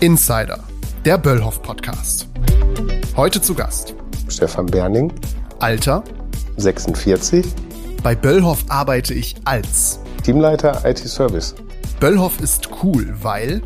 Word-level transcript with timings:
Insider, 0.00 0.60
der 1.04 1.18
Böllhoff 1.18 1.60
Podcast. 1.60 2.28
Heute 3.16 3.42
zu 3.42 3.52
Gast 3.52 3.96
Stefan 4.28 4.66
Berning, 4.66 5.12
Alter 5.58 6.04
46, 6.56 7.44
Bei 8.04 8.14
Böllhoff 8.14 8.64
arbeite 8.68 9.12
ich 9.12 9.34
als 9.44 9.98
Teamleiter 10.22 10.82
IT 10.84 10.98
Service, 10.98 11.56
Böllhoff 11.98 12.38
ist 12.40 12.68
cool, 12.84 13.12
weil 13.22 13.60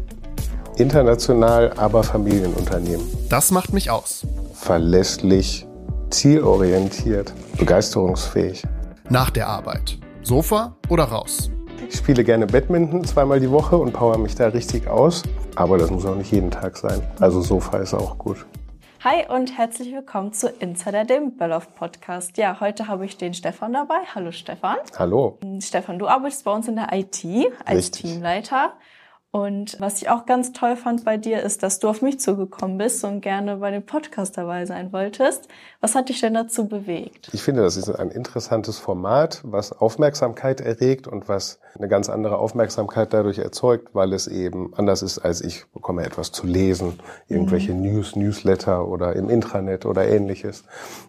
international, 0.78 1.74
aber 1.76 2.02
Familienunternehmen, 2.02 3.06
das 3.28 3.50
macht 3.50 3.74
mich 3.74 3.90
aus. 3.90 4.26
verlässlich, 4.54 5.66
zielorientiert, 6.08 7.34
begeisterungsfähig. 7.58 8.62
Nach 9.10 9.28
der 9.28 9.48
Arbeit. 9.48 9.98
Sofa 10.22 10.76
oder 10.88 11.04
raus? 11.04 11.50
Ich 11.90 11.96
spiele 11.96 12.24
gerne 12.24 12.46
Badminton 12.46 13.04
zweimal 13.04 13.38
die 13.38 13.50
Woche 13.50 13.76
und 13.76 13.92
power 13.92 14.16
mich 14.16 14.34
da 14.34 14.46
richtig 14.48 14.86
aus, 14.88 15.24
aber 15.56 15.78
das 15.78 15.90
muss 15.90 16.04
auch 16.06 16.14
nicht 16.14 16.32
jeden 16.32 16.50
Tag 16.50 16.76
sein. 16.76 17.02
Also 17.20 17.40
Sofa 17.40 17.78
ist 17.78 17.94
auch 17.94 18.18
gut. 18.18 18.46
Hi 19.04 19.24
und 19.28 19.58
herzlich 19.58 19.92
willkommen 19.92 20.32
zu 20.32 20.48
Insider, 20.48 21.04
dem 21.04 21.36
Böllhoff 21.36 21.74
Podcast. 21.74 22.36
Ja, 22.36 22.60
heute 22.60 22.86
habe 22.86 23.04
ich 23.04 23.16
den 23.16 23.34
Stefan 23.34 23.72
dabei. 23.72 23.98
Hallo 24.14 24.30
Stefan. 24.30 24.76
Hallo. 24.96 25.38
Stefan, 25.60 25.98
du 25.98 26.06
arbeitest 26.06 26.44
bei 26.44 26.52
uns 26.52 26.68
in 26.68 26.76
der 26.76 26.92
IT 26.92 27.24
als 27.64 27.78
Richtig. 27.78 28.02
Teamleiter. 28.02 28.74
Und 29.34 29.80
was 29.80 30.02
ich 30.02 30.10
auch 30.10 30.26
ganz 30.26 30.52
toll 30.52 30.76
fand 30.76 31.06
bei 31.06 31.16
dir 31.16 31.42
ist, 31.42 31.62
dass 31.62 31.78
du 31.78 31.88
auf 31.88 32.02
mich 32.02 32.20
zugekommen 32.20 32.76
bist 32.76 33.02
und 33.02 33.22
gerne 33.22 33.56
bei 33.56 33.70
dem 33.70 33.82
Podcast 33.82 34.36
dabei 34.36 34.66
sein 34.66 34.92
wolltest. 34.92 35.48
Was 35.80 35.94
hat 35.94 36.10
dich 36.10 36.20
denn 36.20 36.34
dazu 36.34 36.68
bewegt? 36.68 37.30
Ich 37.32 37.42
finde, 37.42 37.62
das 37.62 37.78
ist 37.78 37.88
ein 37.88 38.10
interessantes 38.10 38.78
Format, 38.78 39.40
was 39.42 39.72
Aufmerksamkeit 39.72 40.60
erregt 40.60 41.08
und 41.08 41.30
was 41.30 41.60
eine 41.78 41.88
ganz 41.88 42.10
andere 42.10 42.36
Aufmerksamkeit 42.36 43.14
dadurch 43.14 43.38
erzeugt, 43.38 43.94
weil 43.94 44.12
es 44.12 44.26
eben 44.26 44.74
anders 44.74 45.00
ist, 45.00 45.18
als 45.18 45.40
ich 45.40 45.64
bekomme 45.72 46.04
etwas 46.04 46.30
zu 46.30 46.46
lesen, 46.46 47.00
irgendwelche 47.26 47.72
News, 47.72 48.14
Newsletter 48.14 48.86
oder 48.86 49.16
im 49.16 49.30
Intranet 49.30 49.86
oder 49.86 50.06
ähnliches. 50.06 50.64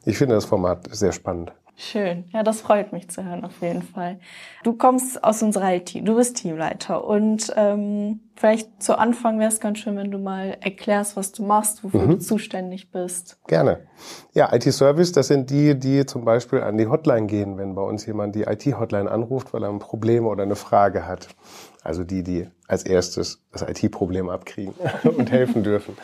Ich 0.05 0.17
finde 0.17 0.35
das 0.35 0.45
Format 0.45 0.87
sehr 0.95 1.11
spannend. 1.11 1.51
Schön. 1.75 2.25
Ja, 2.31 2.43
das 2.43 2.61
freut 2.61 2.93
mich 2.93 3.09
zu 3.09 3.23
hören 3.25 3.43
auf 3.43 3.61
jeden 3.61 3.81
Fall. 3.81 4.19
Du 4.63 4.73
kommst 4.73 5.23
aus 5.23 5.41
unserer 5.41 5.73
IT, 5.73 5.95
du 5.95 6.15
bist 6.15 6.37
Teamleiter 6.37 7.03
und 7.03 7.51
ähm, 7.55 8.19
vielleicht 8.35 8.81
zu 8.81 8.97
Anfang 8.97 9.39
wäre 9.39 9.49
es 9.49 9.59
ganz 9.59 9.79
schön, 9.79 9.97
wenn 9.97 10.11
du 10.11 10.19
mal 10.19 10.57
erklärst, 10.61 11.17
was 11.17 11.31
du 11.31 11.43
machst, 11.43 11.83
wofür 11.83 12.05
du 12.05 12.19
zuständig 12.19 12.91
bist. 12.91 13.39
Gerne. 13.47 13.87
Ja, 14.33 14.53
IT-Service, 14.53 15.13
das 15.13 15.29
sind 15.29 15.49
die, 15.49 15.77
die 15.77 16.05
zum 16.05 16.25
Beispiel 16.25 16.61
an 16.61 16.77
die 16.77 16.87
Hotline 16.87 17.25
gehen, 17.25 17.57
wenn 17.57 17.73
bei 17.73 17.81
uns 17.81 18.05
jemand 18.05 18.35
die 18.35 18.43
IT-Hotline 18.43 19.09
anruft, 19.09 19.51
weil 19.53 19.63
er 19.63 19.69
ein 19.69 19.79
Problem 19.79 20.27
oder 20.27 20.43
eine 20.43 20.55
Frage 20.55 21.07
hat. 21.07 21.29
Also 21.83 22.05
die, 22.05 22.23
die 22.23 22.47
als 22.67 22.83
erstes 22.83 23.41
das 23.51 23.61
IT-Problem 23.61 24.29
abkriegen 24.29 24.73
und 25.03 25.31
helfen 25.31 25.63
dürfen. 25.63 25.97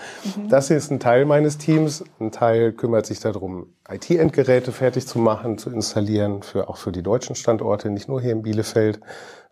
Das 0.49 0.69
ist 0.69 0.91
ein 0.91 0.99
Teil 0.99 1.25
meines 1.25 1.57
Teams. 1.57 2.03
Ein 2.19 2.31
Teil 2.31 2.73
kümmert 2.73 3.05
sich 3.05 3.21
darum, 3.21 3.67
IT-Endgeräte 3.89 4.73
fertig 4.73 5.07
zu 5.07 5.19
machen, 5.19 5.57
zu 5.57 5.69
installieren, 5.69 6.43
für, 6.43 6.67
auch 6.67 6.77
für 6.77 6.91
die 6.91 7.01
deutschen 7.01 7.35
Standorte, 7.35 7.89
nicht 7.89 8.09
nur 8.09 8.21
hier 8.21 8.33
in 8.33 8.41
Bielefeld. 8.41 8.99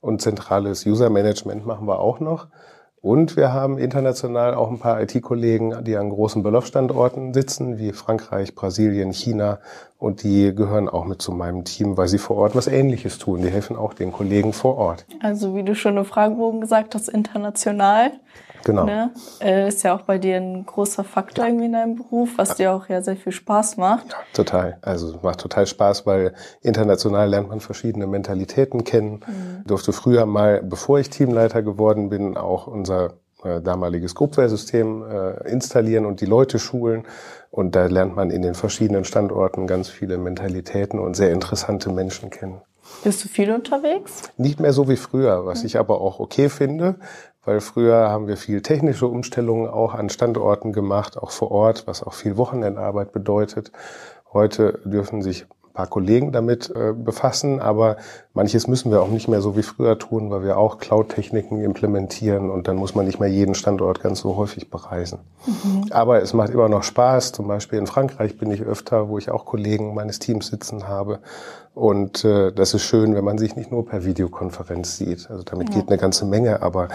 Und 0.01 0.21
zentrales 0.21 0.85
User-Management 0.85 1.65
machen 1.65 1.87
wir 1.87 1.99
auch 1.99 2.19
noch. 2.19 2.47
Und 3.01 3.37
wir 3.37 3.53
haben 3.53 3.77
international 3.77 4.55
auch 4.55 4.71
ein 4.71 4.79
paar 4.79 4.99
IT-Kollegen, 5.01 5.83
die 5.83 5.95
an 5.97 6.09
großen 6.09 6.41
Böllhoff-Standorten 6.41 7.33
sitzen, 7.33 7.77
wie 7.77 7.93
Frankreich, 7.93 8.55
Brasilien, 8.55 9.13
China. 9.13 9.59
Und 9.99 10.23
die 10.23 10.53
gehören 10.55 10.89
auch 10.89 11.05
mit 11.05 11.21
zu 11.21 11.31
meinem 11.31 11.63
Team, 11.63 11.95
weil 11.95 12.07
sie 12.07 12.17
vor 12.17 12.37
Ort 12.37 12.55
was 12.55 12.67
Ähnliches 12.67 13.19
tun. 13.19 13.43
Die 13.43 13.49
helfen 13.49 13.75
auch 13.75 13.93
den 13.93 14.11
Kollegen 14.11 14.51
vor 14.51 14.77
Ort. 14.77 15.05
Also 15.21 15.55
wie 15.55 15.63
du 15.63 15.75
schon 15.75 15.97
im 15.97 16.05
Fragebogen 16.05 16.59
gesagt 16.59 16.95
hast, 16.95 17.07
international. 17.07 18.11
Genau. 18.63 18.85
Ne? 18.85 19.11
Äh, 19.39 19.67
ist 19.67 19.83
ja 19.83 19.95
auch 19.95 20.01
bei 20.01 20.17
dir 20.17 20.37
ein 20.37 20.65
großer 20.65 21.03
Faktor 21.03 21.45
irgendwie 21.45 21.65
in 21.65 21.73
deinem 21.73 21.95
Beruf, 21.95 22.31
was 22.37 22.55
dir 22.55 22.73
auch 22.73 22.87
ja 22.89 23.01
sehr 23.01 23.17
viel 23.17 23.31
Spaß 23.31 23.77
macht. 23.77 24.15
Total. 24.33 24.77
Also 24.81 25.15
es 25.15 25.21
macht 25.21 25.39
total 25.39 25.67
Spaß, 25.67 26.05
weil 26.05 26.33
international 26.61 27.29
lernt 27.29 27.49
man 27.49 27.59
verschiedene 27.59 28.07
Mentalitäten 28.07 28.83
kennen. 28.83 29.21
Durfte 29.65 29.93
früher 29.93 30.25
mal, 30.25 30.61
bevor 30.63 30.99
ich 30.99 31.09
Teamleiter 31.09 31.61
geworden 31.63 32.09
bin, 32.09 32.37
auch 32.37 32.67
unser 32.67 33.13
äh, 33.43 33.61
damaliges 33.61 34.15
Groupware-System 34.15 35.03
äh, 35.03 35.49
installieren 35.49 36.05
und 36.05 36.21
die 36.21 36.25
Leute 36.25 36.57
schulen. 36.59 37.05
Und 37.51 37.75
da 37.75 37.85
lernt 37.85 38.15
man 38.15 38.31
in 38.31 38.41
den 38.41 38.55
verschiedenen 38.55 39.03
Standorten 39.03 39.67
ganz 39.67 39.89
viele 39.89 40.17
Mentalitäten 40.17 40.99
und 40.99 41.15
sehr 41.15 41.31
interessante 41.31 41.91
Menschen 41.91 42.29
kennen. 42.29 42.61
Bist 43.03 43.23
du 43.23 43.27
viel 43.27 43.51
unterwegs? 43.51 44.23
Nicht 44.37 44.59
mehr 44.59 44.73
so 44.73 44.89
wie 44.89 44.95
früher, 44.95 45.45
was 45.45 45.63
ich 45.63 45.77
aber 45.77 46.01
auch 46.01 46.19
okay 46.19 46.49
finde, 46.49 46.95
weil 47.47 47.61
früher 47.61 48.09
haben 48.09 48.27
wir 48.27 48.35
viel 48.35 48.61
technische 48.61 49.07
Umstellungen 49.07 49.69
auch 49.69 49.93
an 49.93 50.09
Standorten 50.09 50.73
gemacht, 50.73 51.17
auch 51.17 51.31
vor 51.31 51.49
Ort, 51.49 51.87
was 51.87 52.03
auch 52.03 52.13
viel 52.13 52.35
Wochenendarbeit 52.35 53.13
bedeutet. 53.13 53.71
Heute 54.33 54.79
dürfen 54.83 55.21
sich 55.21 55.43
ein 55.43 55.73
paar 55.73 55.87
Kollegen 55.87 56.33
damit 56.33 56.69
äh, 56.75 56.91
befassen, 56.91 57.61
aber 57.61 57.95
manches 58.33 58.67
müssen 58.67 58.91
wir 58.91 59.01
auch 59.01 59.07
nicht 59.07 59.29
mehr 59.29 59.41
so 59.41 59.55
wie 59.55 59.63
früher 59.63 59.97
tun, 59.97 60.29
weil 60.29 60.43
wir 60.43 60.57
auch 60.57 60.77
Cloud-Techniken 60.77 61.63
implementieren 61.63 62.49
und 62.49 62.67
dann 62.67 62.75
muss 62.75 62.95
man 62.95 63.05
nicht 63.05 63.21
mehr 63.21 63.29
jeden 63.29 63.55
Standort 63.55 64.01
ganz 64.01 64.19
so 64.19 64.35
häufig 64.35 64.69
bereisen. 64.69 65.19
Aber 65.91 66.21
es 66.21 66.33
macht 66.33 66.49
immer 66.49 66.67
noch 66.67 66.83
Spaß. 66.83 67.31
Zum 67.31 67.47
Beispiel 67.47 67.79
in 67.79 67.87
Frankreich 67.87 68.37
bin 68.37 68.51
ich 68.51 68.61
öfter, 68.61 69.07
wo 69.07 69.17
ich 69.17 69.31
auch 69.31 69.45
Kollegen 69.45 69.93
meines 69.93 70.19
Teams 70.19 70.47
sitzen 70.47 70.89
habe. 70.89 71.19
Und 71.77 72.25
äh, 72.25 72.51
das 72.51 72.73
ist 72.73 72.81
schön, 72.81 73.13
wenn 73.13 73.23
man 73.23 73.37
sich 73.37 73.55
nicht 73.55 73.71
nur 73.71 73.85
per 73.85 74.03
Videokonferenz 74.03 74.97
sieht. 74.97 75.29
Also 75.29 75.43
damit 75.43 75.69
geht 75.69 75.89
eine 75.89 75.99
ganze 75.99 76.25
Menge, 76.25 76.63
aber 76.63 76.87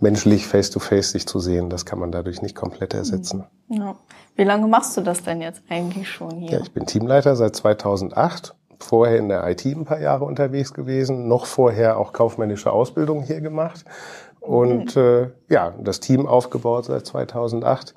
menschlich 0.00 0.46
face-to-face 0.46 1.10
sich 1.10 1.26
zu 1.26 1.40
sehen, 1.40 1.68
das 1.68 1.84
kann 1.84 1.98
man 1.98 2.10
dadurch 2.10 2.40
nicht 2.40 2.56
komplett 2.56 2.94
ersetzen. 2.94 3.44
Ja. 3.68 3.96
Wie 4.36 4.44
lange 4.44 4.66
machst 4.66 4.96
du 4.96 5.02
das 5.02 5.22
denn 5.22 5.42
jetzt 5.42 5.60
eigentlich 5.68 6.08
schon 6.08 6.30
hier? 6.36 6.52
Ja, 6.52 6.60
ich 6.62 6.72
bin 6.72 6.86
Teamleiter 6.86 7.36
seit 7.36 7.54
2008. 7.54 8.54
Vorher 8.78 9.18
in 9.18 9.28
der 9.28 9.46
IT 9.46 9.66
ein 9.66 9.84
paar 9.84 10.00
Jahre 10.00 10.24
unterwegs 10.24 10.72
gewesen, 10.72 11.28
noch 11.28 11.44
vorher 11.44 11.98
auch 11.98 12.14
kaufmännische 12.14 12.72
Ausbildung 12.72 13.22
hier 13.22 13.42
gemacht 13.42 13.84
und 14.40 14.96
äh, 14.96 15.28
ja, 15.50 15.74
das 15.78 16.00
Team 16.00 16.26
aufgebaut 16.26 16.86
seit 16.86 17.04
2008. 17.04 17.94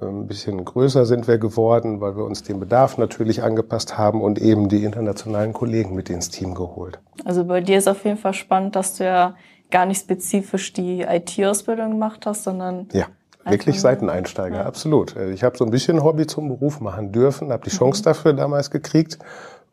Ein 0.00 0.26
bisschen 0.26 0.64
größer 0.64 1.06
sind 1.06 1.28
wir 1.28 1.38
geworden, 1.38 2.00
weil 2.00 2.16
wir 2.16 2.24
uns 2.24 2.42
dem 2.42 2.60
Bedarf 2.60 2.98
natürlich 2.98 3.42
angepasst 3.42 3.96
haben 3.96 4.20
und 4.20 4.38
eben 4.40 4.68
die 4.68 4.84
internationalen 4.84 5.52
Kollegen 5.52 5.94
mit 5.94 6.10
ins 6.10 6.30
Team 6.30 6.54
geholt. 6.54 6.98
Also 7.24 7.44
bei 7.44 7.60
dir 7.60 7.78
ist 7.78 7.88
auf 7.88 8.04
jeden 8.04 8.18
Fall 8.18 8.34
spannend, 8.34 8.76
dass 8.76 8.96
du 8.96 9.04
ja 9.04 9.34
gar 9.70 9.86
nicht 9.86 10.00
spezifisch 10.00 10.72
die 10.72 11.02
IT-Ausbildung 11.02 11.92
gemacht 11.92 12.26
hast, 12.26 12.44
sondern 12.44 12.88
Ja, 12.92 13.06
wirklich 13.44 13.80
Seiteneinsteiger, 13.80 14.64
absolut. 14.66 15.16
Äh, 15.16 15.32
Ich 15.32 15.42
habe 15.42 15.56
so 15.56 15.64
ein 15.64 15.70
bisschen 15.70 16.02
Hobby 16.02 16.26
zum 16.26 16.48
Beruf 16.48 16.80
machen 16.80 17.12
dürfen, 17.12 17.52
habe 17.52 17.64
die 17.64 17.74
Chance 17.74 18.02
dafür 18.02 18.32
damals 18.32 18.70
gekriegt 18.70 19.18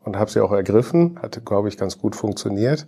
und 0.03 0.17
habe 0.17 0.31
sie 0.31 0.41
auch 0.41 0.51
ergriffen. 0.51 1.19
Hatte, 1.21 1.41
glaube 1.41 1.67
ich, 1.67 1.77
ganz 1.77 1.97
gut 1.99 2.15
funktioniert. 2.15 2.87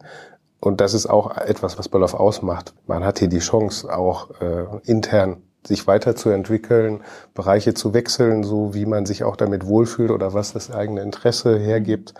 Und 0.59 0.81
das 0.81 0.93
ist 0.93 1.05
auch 1.05 1.37
etwas, 1.37 1.77
was 1.77 1.89
Böllhoff 1.89 2.15
ausmacht. 2.15 2.73
Man 2.87 3.03
hat 3.03 3.19
hier 3.19 3.27
die 3.27 3.39
Chance, 3.39 3.95
auch 3.95 4.31
äh, 4.41 4.65
intern 4.85 5.37
sich 5.67 5.87
weiterzuentwickeln, 5.87 7.01
Bereiche 7.33 7.73
zu 7.73 7.93
wechseln, 7.93 8.43
so 8.43 8.73
wie 8.73 8.85
man 8.85 9.05
sich 9.05 9.23
auch 9.23 9.35
damit 9.35 9.65
wohlfühlt 9.65 10.11
oder 10.11 10.33
was 10.33 10.53
das 10.53 10.71
eigene 10.71 11.01
Interesse 11.01 11.57
hergibt. 11.57 12.13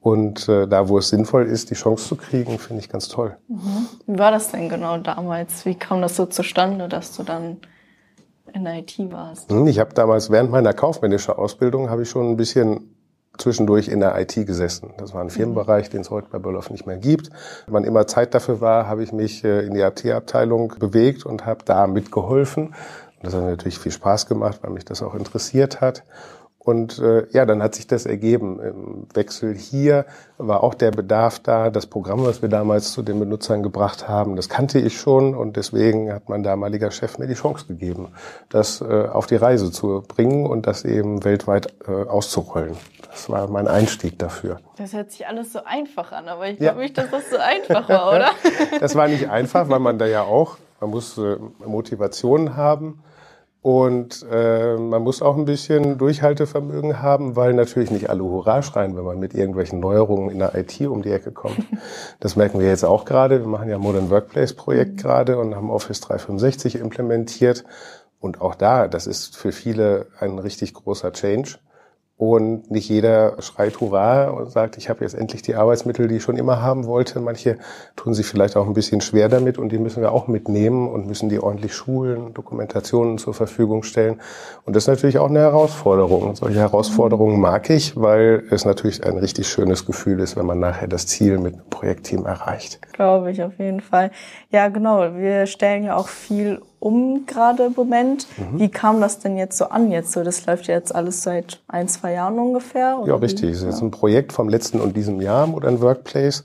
Und 0.00 0.48
äh, 0.50 0.68
da, 0.68 0.88
wo 0.88 0.98
es 0.98 1.08
sinnvoll 1.08 1.46
ist, 1.46 1.70
die 1.70 1.74
Chance 1.74 2.08
zu 2.08 2.16
kriegen, 2.16 2.58
finde 2.58 2.82
ich 2.82 2.90
ganz 2.90 3.08
toll. 3.08 3.36
wie 4.06 4.18
war 4.18 4.30
das 4.30 4.50
denn 4.50 4.68
genau 4.68 4.98
damals? 4.98 5.64
Wie 5.64 5.74
kam 5.76 6.02
das 6.02 6.16
so 6.16 6.26
zustande, 6.26 6.88
dass 6.88 7.16
du 7.16 7.22
dann 7.22 7.56
in 8.52 8.64
der 8.64 8.78
IT 8.80 8.94
warst? 9.10 9.50
Hm, 9.50 9.66
Ich 9.66 9.78
habe 9.78 9.94
damals 9.94 10.30
während 10.30 10.50
meiner 10.50 10.74
kaufmännischen 10.74 11.34
Ausbildung 11.34 11.88
habe 11.88 12.02
ich 12.02 12.10
schon 12.10 12.30
ein 12.30 12.36
bisschen 12.36 12.93
zwischendurch 13.38 13.88
in 13.88 14.00
der 14.00 14.18
IT 14.20 14.34
gesessen. 14.34 14.90
Das 14.98 15.14
war 15.14 15.20
ein 15.20 15.30
Firmenbereich, 15.30 15.90
den 15.90 16.02
es 16.02 16.10
heute 16.10 16.28
bei 16.30 16.38
Böllhoff 16.38 16.70
nicht 16.70 16.86
mehr 16.86 16.98
gibt. 16.98 17.30
Wenn 17.66 17.84
immer 17.84 18.06
Zeit 18.06 18.34
dafür 18.34 18.60
war, 18.60 18.86
habe 18.86 19.02
ich 19.02 19.12
mich 19.12 19.44
äh, 19.44 19.66
in 19.66 19.74
die 19.74 19.80
IT-Abteilung 19.80 20.74
bewegt 20.78 21.26
und 21.26 21.46
habe 21.46 21.64
da 21.64 21.86
mitgeholfen. 21.86 22.74
Das 23.22 23.34
hat 23.34 23.42
mir 23.42 23.50
natürlich 23.50 23.78
viel 23.78 23.92
Spaß 23.92 24.26
gemacht, 24.26 24.58
weil 24.62 24.70
mich 24.70 24.84
das 24.84 25.02
auch 25.02 25.14
interessiert 25.14 25.80
hat. 25.80 26.04
Und 26.64 26.98
äh, 26.98 27.26
ja, 27.30 27.44
dann 27.44 27.62
hat 27.62 27.74
sich 27.74 27.86
das 27.86 28.06
ergeben. 28.06 28.58
Im 28.58 29.06
Wechsel 29.12 29.54
hier 29.54 30.06
war 30.38 30.62
auch 30.64 30.72
der 30.72 30.92
Bedarf 30.92 31.38
da. 31.38 31.68
Das 31.68 31.86
Programm, 31.86 32.24
was 32.24 32.40
wir 32.40 32.48
damals 32.48 32.92
zu 32.92 33.02
den 33.02 33.20
Benutzern 33.20 33.62
gebracht 33.62 34.08
haben, 34.08 34.34
das 34.34 34.48
kannte 34.48 34.78
ich 34.78 34.98
schon 34.98 35.34
und 35.34 35.56
deswegen 35.56 36.10
hat 36.10 36.30
mein 36.30 36.42
damaliger 36.42 36.90
Chef 36.90 37.18
mir 37.18 37.26
die 37.26 37.34
Chance 37.34 37.66
gegeben, 37.66 38.08
das 38.48 38.80
äh, 38.80 38.84
auf 39.08 39.26
die 39.26 39.36
Reise 39.36 39.70
zu 39.70 40.02
bringen 40.08 40.46
und 40.46 40.66
das 40.66 40.84
eben 40.86 41.22
weltweit 41.22 41.74
äh, 41.86 41.92
auszurollen. 42.08 42.76
Das 43.10 43.28
war 43.28 43.46
mein 43.48 43.68
Einstieg 43.68 44.18
dafür. 44.18 44.58
Das 44.78 44.94
hört 44.94 45.10
sich 45.12 45.26
alles 45.26 45.52
so 45.52 45.60
einfach 45.64 46.12
an, 46.12 46.28
aber 46.28 46.48
ich 46.48 46.58
Ja. 46.58 46.70
glaube 46.70 46.80
nicht, 46.80 46.96
dass 46.96 47.10
das 47.10 47.28
so 47.30 47.36
einfach 47.36 47.86
war, 47.90 48.08
oder? 48.16 48.30
Das 48.80 48.94
war 48.96 49.06
nicht 49.06 49.28
einfach, 49.28 49.68
weil 49.68 49.80
man 49.80 49.98
da 49.98 50.06
ja 50.06 50.22
auch, 50.22 50.56
man 50.80 50.88
muss 50.90 51.18
äh, 51.18 51.36
Motivation 51.64 52.56
haben 52.56 53.00
und 53.64 54.26
äh, 54.30 54.76
man 54.76 55.00
muss 55.00 55.22
auch 55.22 55.38
ein 55.38 55.46
bisschen 55.46 55.96
Durchhaltevermögen 55.96 57.00
haben, 57.00 57.34
weil 57.34 57.54
natürlich 57.54 57.90
nicht 57.90 58.10
alle 58.10 58.22
Hurra 58.22 58.60
schreien, 58.60 58.94
wenn 58.94 59.04
man 59.04 59.18
mit 59.18 59.32
irgendwelchen 59.32 59.80
Neuerungen 59.80 60.28
in 60.28 60.40
der 60.40 60.54
IT 60.54 60.82
um 60.82 61.00
die 61.00 61.10
Ecke 61.10 61.32
kommt. 61.32 61.64
Das 62.20 62.36
merken 62.36 62.60
wir 62.60 62.68
jetzt 62.68 62.84
auch 62.84 63.06
gerade. 63.06 63.40
Wir 63.40 63.46
machen 63.46 63.70
ja 63.70 63.78
Modern 63.78 64.10
Workplace 64.10 64.52
Projekt 64.52 64.98
gerade 64.98 65.38
und 65.38 65.56
haben 65.56 65.70
Office 65.70 66.02
365 66.02 66.74
implementiert. 66.74 67.64
Und 68.20 68.42
auch 68.42 68.54
da, 68.54 68.86
das 68.86 69.06
ist 69.06 69.34
für 69.34 69.50
viele 69.50 70.08
ein 70.20 70.38
richtig 70.38 70.74
großer 70.74 71.14
Change. 71.14 71.56
Und 72.16 72.70
nicht 72.70 72.88
jeder 72.88 73.42
schreit 73.42 73.80
Hurra 73.80 74.28
und 74.28 74.48
sagt, 74.48 74.76
ich 74.76 74.88
habe 74.88 75.00
jetzt 75.00 75.14
endlich 75.14 75.42
die 75.42 75.56
Arbeitsmittel, 75.56 76.06
die 76.06 76.16
ich 76.16 76.22
schon 76.22 76.36
immer 76.36 76.62
haben 76.62 76.86
wollte. 76.86 77.18
Manche 77.18 77.58
tun 77.96 78.14
sich 78.14 78.24
vielleicht 78.24 78.56
auch 78.56 78.68
ein 78.68 78.72
bisschen 78.72 79.00
schwer 79.00 79.28
damit 79.28 79.58
und 79.58 79.72
die 79.72 79.78
müssen 79.78 80.00
wir 80.00 80.12
auch 80.12 80.28
mitnehmen 80.28 80.88
und 80.88 81.08
müssen 81.08 81.28
die 81.28 81.40
ordentlich 81.40 81.74
schulen, 81.74 82.32
Dokumentationen 82.32 83.18
zur 83.18 83.34
Verfügung 83.34 83.82
stellen. 83.82 84.20
Und 84.64 84.76
das 84.76 84.84
ist 84.84 84.88
natürlich 84.88 85.18
auch 85.18 85.28
eine 85.28 85.40
Herausforderung. 85.40 86.36
Solche 86.36 86.60
Herausforderungen 86.60 87.40
mag 87.40 87.68
ich, 87.68 88.00
weil 88.00 88.44
es 88.48 88.64
natürlich 88.64 89.04
ein 89.04 89.18
richtig 89.18 89.48
schönes 89.48 89.84
Gefühl 89.84 90.20
ist, 90.20 90.36
wenn 90.36 90.46
man 90.46 90.60
nachher 90.60 90.86
das 90.86 91.08
Ziel 91.08 91.38
mit 91.38 91.54
einem 91.54 91.68
Projektteam 91.68 92.26
erreicht. 92.26 92.80
Glaube 92.92 93.32
ich 93.32 93.42
auf 93.42 93.58
jeden 93.58 93.80
Fall. 93.80 94.12
Ja, 94.50 94.68
genau. 94.68 95.16
Wir 95.16 95.46
stellen 95.46 95.82
ja 95.82 95.96
auch 95.96 96.08
viel 96.08 96.60
um 96.84 97.24
gerade 97.26 97.64
im 97.64 97.72
Moment. 97.74 98.26
Mhm. 98.36 98.60
Wie 98.60 98.68
kam 98.68 99.00
das 99.00 99.18
denn 99.18 99.36
jetzt 99.38 99.56
so 99.56 99.66
an 99.66 99.90
jetzt 99.90 100.12
so? 100.12 100.22
Das 100.22 100.44
läuft 100.44 100.66
ja 100.66 100.74
jetzt 100.74 100.94
alles 100.94 101.22
seit 101.22 101.62
ein, 101.66 101.88
zwei 101.88 102.12
Jahren 102.12 102.38
ungefähr. 102.38 103.02
ja, 103.06 103.14
richtig. 103.16 103.50
Das 103.50 103.58
ist 103.60 103.64
jetzt 103.64 103.82
ein 103.82 103.90
Projekt 103.90 104.32
vom 104.32 104.48
letzten 104.48 104.80
und 104.80 104.96
diesem 104.96 105.20
Jahr, 105.20 105.46
Modern 105.46 105.80
Workplace. 105.80 106.44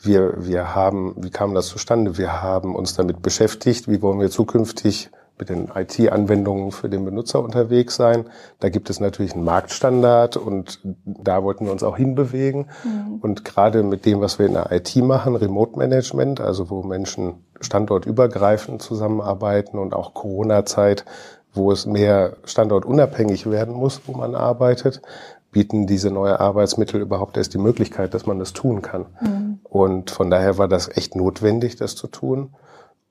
Wir, 0.00 0.34
wir 0.36 0.74
haben, 0.74 1.14
wie 1.16 1.30
kam 1.30 1.54
das 1.54 1.68
zustande? 1.68 2.18
Wir 2.18 2.42
haben 2.42 2.74
uns 2.74 2.94
damit 2.94 3.22
beschäftigt, 3.22 3.88
wie 3.88 4.02
wollen 4.02 4.20
wir 4.20 4.30
zukünftig 4.30 5.10
mit 5.38 5.48
den 5.48 5.68
IT-Anwendungen 5.74 6.72
für 6.72 6.88
den 6.88 7.04
Benutzer 7.04 7.42
unterwegs 7.42 7.96
sein. 7.96 8.24
Da 8.60 8.68
gibt 8.68 8.90
es 8.90 9.00
natürlich 9.00 9.34
einen 9.34 9.44
Marktstandard 9.44 10.36
und 10.36 10.80
da 11.04 11.42
wollten 11.42 11.66
wir 11.66 11.72
uns 11.72 11.82
auch 11.82 11.96
hinbewegen. 11.96 12.66
Mhm. 12.84 13.18
Und 13.20 13.44
gerade 13.44 13.82
mit 13.82 14.06
dem, 14.06 14.20
was 14.20 14.38
wir 14.38 14.46
in 14.46 14.54
der 14.54 14.70
IT 14.72 14.94
machen, 14.96 15.36
Remote 15.36 15.78
Management, 15.78 16.40
also 16.40 16.70
wo 16.70 16.82
Menschen 16.82 17.44
standortübergreifend 17.60 18.82
zusammenarbeiten 18.82 19.78
und 19.78 19.94
auch 19.94 20.14
Corona-Zeit, 20.14 21.04
wo 21.52 21.72
es 21.72 21.86
mehr 21.86 22.36
standortunabhängig 22.44 23.50
werden 23.50 23.74
muss, 23.74 24.02
wo 24.06 24.12
man 24.12 24.34
arbeitet, 24.34 25.02
bieten 25.50 25.86
diese 25.86 26.10
neue 26.10 26.40
Arbeitsmittel 26.40 27.00
überhaupt 27.00 27.36
erst 27.36 27.54
die 27.54 27.58
Möglichkeit, 27.58 28.14
dass 28.14 28.26
man 28.26 28.38
das 28.38 28.52
tun 28.52 28.82
kann. 28.82 29.06
Mhm. 29.20 29.60
Und 29.64 30.10
von 30.10 30.30
daher 30.30 30.58
war 30.58 30.68
das 30.68 30.88
echt 30.94 31.16
notwendig, 31.16 31.76
das 31.76 31.96
zu 31.96 32.06
tun. 32.06 32.50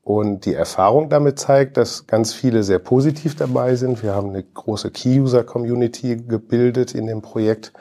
Und 0.08 0.46
die 0.46 0.54
Erfahrung 0.54 1.10
damit 1.10 1.38
zeigt, 1.38 1.76
dass 1.76 2.08
ganz 2.08 2.32
viele 2.34 2.64
sehr 2.64 2.80
positiv 2.80 3.36
dabei 3.36 3.76
sind. 3.76 4.02
Wir 4.04 4.16
haben 4.16 4.30
eine 4.30 4.42
große 4.42 4.90
Key-User-Community 4.90 6.16
gebildet 6.16 6.96
in 6.96 7.08
dem 7.08 7.22
Projekt, 7.22 7.74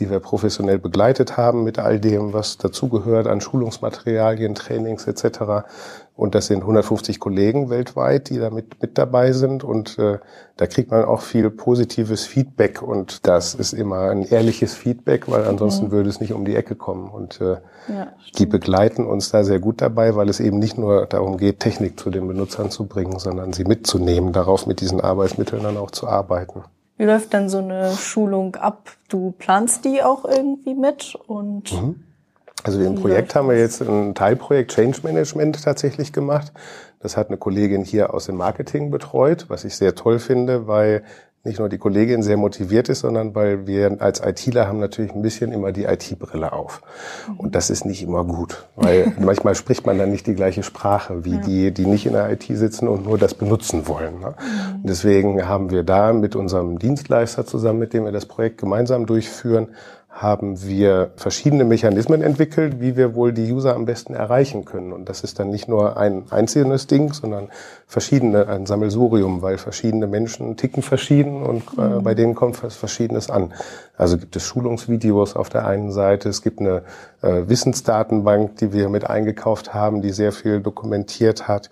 die 0.00 0.10
wir 0.10 0.18
professionell 0.18 0.78
begleitet 0.78 1.36
haben 1.36 1.62
mit 1.62 1.78
all 1.78 2.00
dem, 2.00 2.32
was 2.32 2.56
dazugehört 2.56 3.26
an 3.26 3.40
Schulungsmaterialien, 3.40 4.54
Trainings 4.54 5.06
etc. 5.06 5.66
Und 6.16 6.34
das 6.34 6.46
sind 6.46 6.60
150 6.60 7.20
Kollegen 7.20 7.70
weltweit, 7.70 8.28
die 8.30 8.38
da 8.38 8.50
mit, 8.50 8.82
mit 8.82 8.98
dabei 8.98 9.32
sind. 9.32 9.62
Und 9.62 9.98
äh, 9.98 10.18
da 10.56 10.66
kriegt 10.66 10.90
man 10.90 11.04
auch 11.04 11.20
viel 11.20 11.48
positives 11.50 12.26
Feedback. 12.26 12.82
Und 12.82 13.26
das 13.26 13.54
ist 13.54 13.72
immer 13.72 14.10
ein 14.10 14.24
ehrliches 14.24 14.74
Feedback, 14.74 15.30
weil 15.30 15.44
ansonsten 15.44 15.86
mhm. 15.86 15.90
würde 15.92 16.10
es 16.10 16.20
nicht 16.20 16.32
um 16.32 16.44
die 16.44 16.56
Ecke 16.56 16.74
kommen. 16.74 17.10
Und 17.10 17.40
äh, 17.40 17.56
ja, 17.88 18.08
die 18.38 18.46
begleiten 18.46 19.06
uns 19.06 19.30
da 19.30 19.44
sehr 19.44 19.60
gut 19.60 19.80
dabei, 19.80 20.16
weil 20.16 20.28
es 20.28 20.40
eben 20.40 20.58
nicht 20.58 20.76
nur 20.76 21.06
darum 21.06 21.36
geht, 21.36 21.60
Technik 21.60 21.98
zu 22.00 22.10
den 22.10 22.26
Benutzern 22.26 22.70
zu 22.70 22.86
bringen, 22.86 23.18
sondern 23.18 23.52
sie 23.52 23.64
mitzunehmen, 23.64 24.32
darauf 24.32 24.66
mit 24.66 24.80
diesen 24.80 25.00
Arbeitsmitteln 25.00 25.62
dann 25.62 25.76
auch 25.76 25.90
zu 25.90 26.06
arbeiten. 26.06 26.64
Wie 27.00 27.06
läuft 27.06 27.32
dann 27.32 27.48
so 27.48 27.60
eine 27.60 27.92
Schulung 27.92 28.56
ab? 28.56 28.90
Du 29.08 29.30
planst 29.38 29.86
die 29.86 30.02
auch 30.02 30.26
irgendwie 30.26 30.74
mit 30.74 31.16
und 31.26 31.72
mhm. 31.72 32.04
Also 32.62 32.78
im 32.82 32.96
Projekt 32.96 33.34
haben 33.34 33.48
wir 33.48 33.58
jetzt 33.58 33.80
ein 33.80 34.14
Teilprojekt 34.14 34.72
Change 34.72 34.98
Management 35.04 35.64
tatsächlich 35.64 36.12
gemacht. 36.12 36.52
Das 36.98 37.16
hat 37.16 37.28
eine 37.28 37.38
Kollegin 37.38 37.84
hier 37.84 38.12
aus 38.12 38.26
dem 38.26 38.36
Marketing 38.36 38.90
betreut, 38.90 39.46
was 39.48 39.64
ich 39.64 39.76
sehr 39.76 39.94
toll 39.94 40.18
finde, 40.18 40.66
weil 40.66 41.02
nicht 41.42 41.58
nur 41.58 41.70
die 41.70 41.78
Kollegin 41.78 42.22
sehr 42.22 42.36
motiviert 42.36 42.90
ist, 42.90 43.00
sondern 43.00 43.34
weil 43.34 43.66
wir 43.66 43.96
als 44.00 44.20
ITler 44.20 44.68
haben 44.68 44.78
natürlich 44.78 45.12
ein 45.12 45.22
bisschen 45.22 45.52
immer 45.52 45.72
die 45.72 45.84
IT-Brille 45.84 46.52
auf. 46.52 46.82
Und 47.38 47.54
das 47.54 47.70
ist 47.70 47.86
nicht 47.86 48.02
immer 48.02 48.24
gut, 48.24 48.66
weil 48.76 49.14
manchmal 49.20 49.54
spricht 49.54 49.86
man 49.86 49.96
dann 49.96 50.10
nicht 50.10 50.26
die 50.26 50.34
gleiche 50.34 50.62
Sprache 50.62 51.24
wie 51.24 51.36
ja. 51.36 51.40
die, 51.40 51.70
die 51.72 51.86
nicht 51.86 52.04
in 52.04 52.12
der 52.12 52.30
IT 52.30 52.44
sitzen 52.44 52.88
und 52.88 53.06
nur 53.06 53.16
das 53.16 53.32
benutzen 53.32 53.88
wollen. 53.88 54.20
Ne? 54.20 54.34
Mhm. 54.38 54.82
Deswegen 54.82 55.48
haben 55.48 55.70
wir 55.70 55.82
da 55.82 56.12
mit 56.12 56.36
unserem 56.36 56.78
Dienstleister 56.78 57.46
zusammen, 57.46 57.78
mit 57.78 57.94
dem 57.94 58.04
wir 58.04 58.12
das 58.12 58.26
Projekt 58.26 58.58
gemeinsam 58.58 59.06
durchführen, 59.06 59.68
haben 60.10 60.60
wir 60.66 61.12
verschiedene 61.16 61.64
Mechanismen 61.64 62.20
entwickelt, 62.20 62.80
wie 62.80 62.96
wir 62.96 63.14
wohl 63.14 63.32
die 63.32 63.50
User 63.52 63.76
am 63.76 63.86
besten 63.86 64.12
erreichen 64.12 64.64
können. 64.64 64.92
Und 64.92 65.08
das 65.08 65.22
ist 65.22 65.38
dann 65.38 65.50
nicht 65.50 65.68
nur 65.68 65.96
ein 65.96 66.24
einzelnes 66.30 66.88
Ding, 66.88 67.12
sondern 67.12 67.48
verschiedene, 67.86 68.48
ein 68.48 68.66
Sammelsurium, 68.66 69.40
weil 69.40 69.56
verschiedene 69.56 70.08
Menschen 70.08 70.56
ticken 70.56 70.82
verschieden 70.82 71.42
und 71.42 71.62
äh, 71.78 71.82
mhm. 71.82 72.02
bei 72.02 72.14
denen 72.14 72.34
kommt 72.34 72.62
was 72.62 72.74
Verschiedenes 72.74 73.30
an. 73.30 73.54
Also 73.96 74.18
gibt 74.18 74.34
es 74.34 74.44
Schulungsvideos 74.44 75.36
auf 75.36 75.48
der 75.48 75.64
einen 75.66 75.92
Seite, 75.92 76.28
es 76.28 76.42
gibt 76.42 76.58
eine 76.58 76.82
äh, 77.22 77.48
Wissensdatenbank, 77.48 78.56
die 78.56 78.72
wir 78.72 78.88
mit 78.88 79.08
eingekauft 79.08 79.74
haben, 79.74 80.02
die 80.02 80.10
sehr 80.10 80.32
viel 80.32 80.60
dokumentiert 80.60 81.46
hat. 81.46 81.70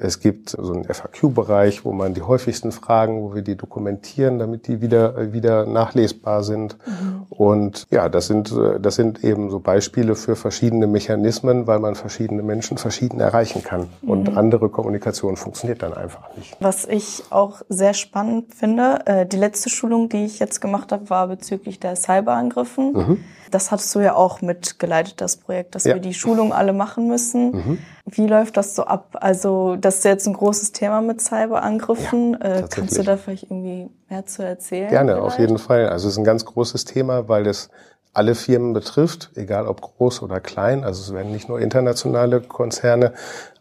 Es 0.00 0.20
gibt 0.20 0.50
so 0.50 0.72
einen 0.72 0.84
FAQ-Bereich, 0.84 1.84
wo 1.84 1.92
man 1.92 2.14
die 2.14 2.22
häufigsten 2.22 2.72
Fragen, 2.72 3.22
wo 3.22 3.34
wir 3.34 3.42
die 3.42 3.56
dokumentieren, 3.56 4.38
damit 4.38 4.66
die 4.66 4.80
wieder, 4.80 5.32
wieder 5.32 5.66
nachlesbar 5.66 6.42
sind. 6.42 6.76
Mhm. 6.86 7.26
Und 7.30 7.86
ja, 7.90 8.08
das 8.08 8.26
sind, 8.26 8.54
das 8.80 8.94
sind 8.94 9.24
eben 9.24 9.50
so 9.50 9.60
Beispiele 9.60 10.14
für 10.14 10.36
verschiedene 10.36 10.86
Mechanismen, 10.86 11.66
weil 11.66 11.78
man 11.78 11.94
verschiedene 11.94 12.42
Menschen 12.42 12.78
verschieden 12.78 13.20
erreichen 13.20 13.62
kann. 13.62 13.88
Mhm. 14.02 14.10
Und 14.10 14.36
andere 14.36 14.68
Kommunikation 14.68 15.36
funktioniert 15.36 15.82
dann 15.82 15.94
einfach 15.94 16.34
nicht. 16.36 16.56
Was 16.60 16.86
ich 16.86 17.24
auch 17.30 17.62
sehr 17.68 17.94
spannend 17.94 18.54
finde, 18.54 19.00
äh, 19.06 19.26
die 19.26 19.36
letzte 19.36 19.68
Schulung, 19.68 20.08
die 20.08 20.24
ich 20.24 20.38
jetzt 20.38 20.60
gemacht 20.60 20.92
habe, 20.92 21.10
war 21.10 21.28
bezüglich 21.28 21.80
der 21.80 21.96
Cyberangriffen. 21.96 22.92
Mhm. 22.92 23.24
Das 23.50 23.70
hattest 23.70 23.94
du 23.94 24.00
ja 24.00 24.14
auch 24.14 24.42
mitgeleitet, 24.42 25.20
das 25.20 25.36
Projekt, 25.36 25.74
dass 25.74 25.84
ja. 25.84 25.94
wir 25.94 26.00
die 26.00 26.14
Schulung 26.14 26.52
alle 26.52 26.72
machen 26.72 27.08
müssen. 27.08 27.78
Wie 28.10 28.26
läuft 28.26 28.56
das 28.56 28.74
so 28.74 28.84
ab? 28.84 29.16
Also, 29.20 29.76
das 29.76 29.98
ist 29.98 30.04
jetzt 30.04 30.26
ein 30.26 30.34
großes 30.34 30.72
Thema 30.72 31.00
mit 31.00 31.20
Cyberangriffen. 31.20 32.38
Ja, 32.40 32.58
äh, 32.58 32.64
kannst 32.68 32.96
du 32.98 33.02
da 33.02 33.16
vielleicht 33.16 33.44
irgendwie 33.44 33.90
mehr 34.08 34.26
zu 34.26 34.44
erzählen? 34.44 34.88
Gerne, 34.88 35.12
vielleicht? 35.12 35.26
auf 35.26 35.38
jeden 35.38 35.58
Fall. 35.58 35.88
Also, 35.88 36.08
es 36.08 36.14
ist 36.14 36.18
ein 36.18 36.24
ganz 36.24 36.44
großes 36.44 36.84
Thema, 36.84 37.28
weil 37.28 37.46
es 37.46 37.70
alle 38.18 38.34
Firmen 38.34 38.72
betrifft, 38.72 39.30
egal 39.36 39.68
ob 39.68 39.80
groß 39.80 40.22
oder 40.22 40.40
klein. 40.40 40.82
Also 40.82 41.02
es 41.02 41.14
werden 41.14 41.30
nicht 41.30 41.48
nur 41.48 41.60
internationale 41.60 42.40
Konzerne 42.40 43.12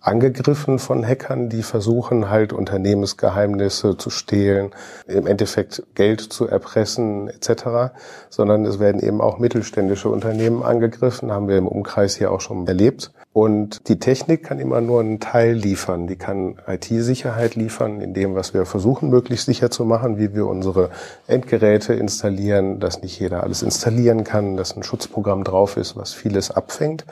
angegriffen 0.01 0.79
von 0.79 1.05
Hackern, 1.05 1.49
die 1.49 1.63
versuchen 1.63 2.29
halt 2.29 2.53
Unternehmensgeheimnisse 2.53 3.97
zu 3.97 4.09
stehlen, 4.09 4.71
im 5.05 5.27
Endeffekt 5.27 5.83
Geld 5.95 6.21
zu 6.21 6.47
erpressen 6.47 7.27
etc., 7.29 7.93
sondern 8.29 8.65
es 8.65 8.79
werden 8.79 9.01
eben 9.01 9.21
auch 9.21 9.37
mittelständische 9.37 10.09
Unternehmen 10.09 10.63
angegriffen, 10.63 11.31
haben 11.31 11.47
wir 11.47 11.57
im 11.57 11.67
Umkreis 11.67 12.15
hier 12.15 12.31
auch 12.31 12.41
schon 12.41 12.65
erlebt. 12.65 13.11
Und 13.37 13.87
die 13.87 13.99
Technik 13.99 14.41
kann 14.41 14.57
immer 14.57 14.81
nur 14.81 14.99
einen 14.99 15.19
Teil 15.19 15.53
liefern. 15.53 16.07
Die 16.07 16.15
kann 16.15 16.55
IT-Sicherheit 16.65 17.53
liefern, 17.53 18.01
in 18.01 18.15
dem, 18.15 18.33
was 18.33 18.55
wir 18.55 18.65
versuchen, 18.65 19.11
möglichst 19.11 19.45
sicher 19.45 19.69
zu 19.69 19.85
machen, 19.85 20.17
wie 20.17 20.33
wir 20.33 20.47
unsere 20.47 20.89
Endgeräte 21.27 21.93
installieren, 21.93 22.79
dass 22.79 23.03
nicht 23.03 23.19
jeder 23.19 23.43
alles 23.43 23.61
installieren 23.61 24.23
kann, 24.23 24.57
dass 24.57 24.75
ein 24.75 24.81
Schutzprogramm 24.81 25.43
drauf 25.43 25.77
ist, 25.77 25.95
was 25.95 26.15
vieles 26.15 26.49
abfängt. 26.49 27.05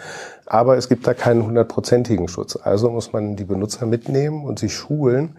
Aber 0.47 0.77
es 0.77 0.89
gibt 0.89 1.07
da 1.07 1.15
keinen 1.15 1.43
hundertprozentigen 1.43 2.27
Schutz. 2.27 2.55
Also 2.55 2.91
muss 2.91 3.13
man 3.13 3.35
die 3.35 3.45
Benutzer 3.45 3.87
mitnehmen 3.87 4.45
und 4.45 4.59
sie 4.59 4.69
schulen, 4.69 5.37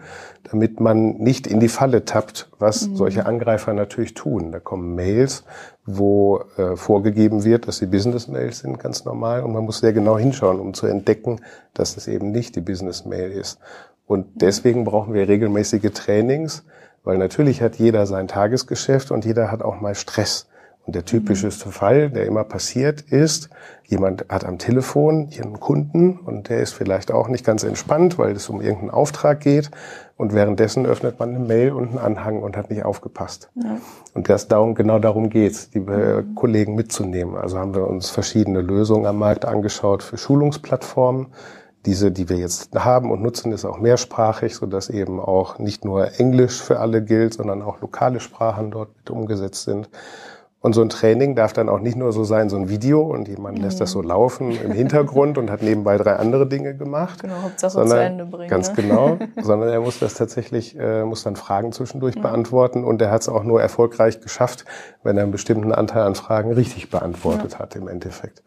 damit 0.51 0.81
man 0.81 1.17
nicht 1.17 1.47
in 1.47 1.61
die 1.61 1.69
Falle 1.69 2.03
tappt, 2.03 2.49
was 2.59 2.87
mhm. 2.87 2.95
solche 2.97 3.25
Angreifer 3.25 3.73
natürlich 3.73 4.13
tun. 4.13 4.51
Da 4.51 4.59
kommen 4.59 4.95
Mails, 4.95 5.45
wo 5.85 6.43
äh, 6.57 6.75
vorgegeben 6.75 7.45
wird, 7.45 7.67
dass 7.67 7.77
sie 7.77 7.85
Business-Mails 7.85 8.59
sind, 8.59 8.79
ganz 8.79 9.05
normal. 9.05 9.43
Und 9.43 9.53
man 9.53 9.63
muss 9.63 9.79
sehr 9.79 9.93
genau 9.93 10.17
hinschauen, 10.17 10.59
um 10.59 10.73
zu 10.73 10.87
entdecken, 10.87 11.39
dass 11.73 11.95
es 11.95 12.07
eben 12.07 12.31
nicht 12.31 12.57
die 12.57 12.61
Business-Mail 12.61 13.31
ist. 13.31 13.59
Und 14.07 14.27
deswegen 14.35 14.83
brauchen 14.83 15.13
wir 15.13 15.27
regelmäßige 15.27 15.91
Trainings, 15.93 16.65
weil 17.03 17.17
natürlich 17.17 17.61
hat 17.61 17.77
jeder 17.77 18.05
sein 18.05 18.27
Tagesgeschäft 18.27 19.11
und 19.11 19.23
jeder 19.23 19.51
hat 19.51 19.61
auch 19.61 19.79
mal 19.79 19.95
Stress. 19.95 20.47
Und 20.87 20.95
der 20.95 21.03
typischste 21.03 21.69
Fall, 21.69 22.09
der 22.09 22.25
immer 22.25 22.45
passiert, 22.45 23.01
ist, 23.01 23.49
jemand 23.83 24.25
hat 24.29 24.45
am 24.45 24.57
Telefon 24.57 25.29
einen 25.37 25.59
Kunden 25.59 26.17
und 26.17 26.47
der 26.47 26.61
ist 26.61 26.71
vielleicht 26.71 27.11
auch 27.11 27.27
nicht 27.27 27.45
ganz 27.45 27.65
entspannt, 27.65 28.17
weil 28.17 28.31
es 28.31 28.47
um 28.47 28.61
irgendeinen 28.61 28.91
Auftrag 28.91 29.41
geht. 29.41 29.69
Und 30.15 30.33
währenddessen 30.33 30.85
öffnet 30.85 31.19
man 31.19 31.35
eine 31.35 31.39
Mail 31.39 31.73
und 31.73 31.89
einen 31.89 31.97
Anhang 31.97 32.41
und 32.41 32.55
hat 32.55 32.69
nicht 32.69 32.85
aufgepasst. 32.85 33.49
Ja. 33.55 33.79
Und 34.13 34.29
das 34.29 34.47
darum, 34.47 34.75
genau 34.75 34.97
darum 34.97 35.29
geht's, 35.29 35.69
die 35.69 35.81
mhm. 35.81 36.35
Kollegen 36.35 36.75
mitzunehmen. 36.75 37.35
Also 37.35 37.59
haben 37.59 37.75
wir 37.75 37.85
uns 37.85 38.09
verschiedene 38.09 38.61
Lösungen 38.61 39.05
am 39.07 39.17
Markt 39.17 39.43
angeschaut 39.43 40.03
für 40.03 40.17
Schulungsplattformen. 40.17 41.27
Diese, 41.85 42.13
die 42.13 42.29
wir 42.29 42.37
jetzt 42.37 42.73
haben 42.73 43.11
und 43.11 43.21
nutzen, 43.21 43.51
ist 43.51 43.65
auch 43.65 43.77
mehrsprachig, 43.77 44.55
so 44.55 44.65
dass 44.65 44.89
eben 44.89 45.19
auch 45.19 45.59
nicht 45.59 45.83
nur 45.83 46.17
Englisch 46.17 46.61
für 46.61 46.79
alle 46.79 47.03
gilt, 47.03 47.33
sondern 47.33 47.61
auch 47.61 47.81
lokale 47.81 48.21
Sprachen 48.21 48.71
dort 48.71 48.95
mit 48.95 49.09
umgesetzt 49.09 49.65
sind. 49.65 49.89
Und 50.59 50.73
so 50.73 50.81
ein 50.81 50.89
Training 50.89 51.35
darf 51.35 51.53
dann 51.53 51.69
auch 51.69 51.79
nicht 51.79 51.95
nur 51.95 52.11
so 52.11 52.23
sein, 52.23 52.49
so 52.49 52.57
ein 52.57 52.67
Video 52.67 53.01
und 53.01 53.27
jemand 53.27 53.59
lässt 53.59 53.79
das 53.79 53.91
so 53.91 54.01
laufen 54.01 54.51
im 54.51 54.71
Hintergrund 54.71 55.37
und 55.37 55.51
hat 55.51 55.61
nebenbei 55.61 55.97
drei 55.97 56.15
andere 56.15 56.47
Dinge 56.47 56.75
gemacht. 56.75 57.21
Genau, 57.21 57.43
Hauptsache 57.43 57.73
sondern, 57.73 57.97
zu 57.97 58.03
Ende 58.03 58.25
bringen. 58.25 58.49
Ganz 58.49 58.69
ne? 58.69 58.75
genau, 58.75 59.17
sondern 59.41 59.69
er 59.69 59.81
muss 59.81 59.99
das 59.99 60.15
tatsächlich, 60.15 60.77
äh, 60.77 61.03
muss 61.03 61.21
dann 61.21 61.35
Fragen 61.35 61.71
zwischendurch 61.73 62.19
beantworten 62.19 62.83
und 62.83 63.01
er 63.03 63.11
hat 63.11 63.21
es 63.21 63.29
auch 63.29 63.43
nur 63.43 63.61
erfolgreich 63.61 64.19
geschafft, 64.19 64.65
wenn 65.03 65.15
er 65.17 65.23
einen 65.23 65.31
bestimmten 65.31 65.71
Anteil 65.71 66.03
an 66.03 66.15
Fragen 66.15 66.51
richtig 66.51 66.89
beantwortet 66.89 67.59
hat 67.59 67.75
im 67.75 67.87
Endeffekt. 67.87 68.41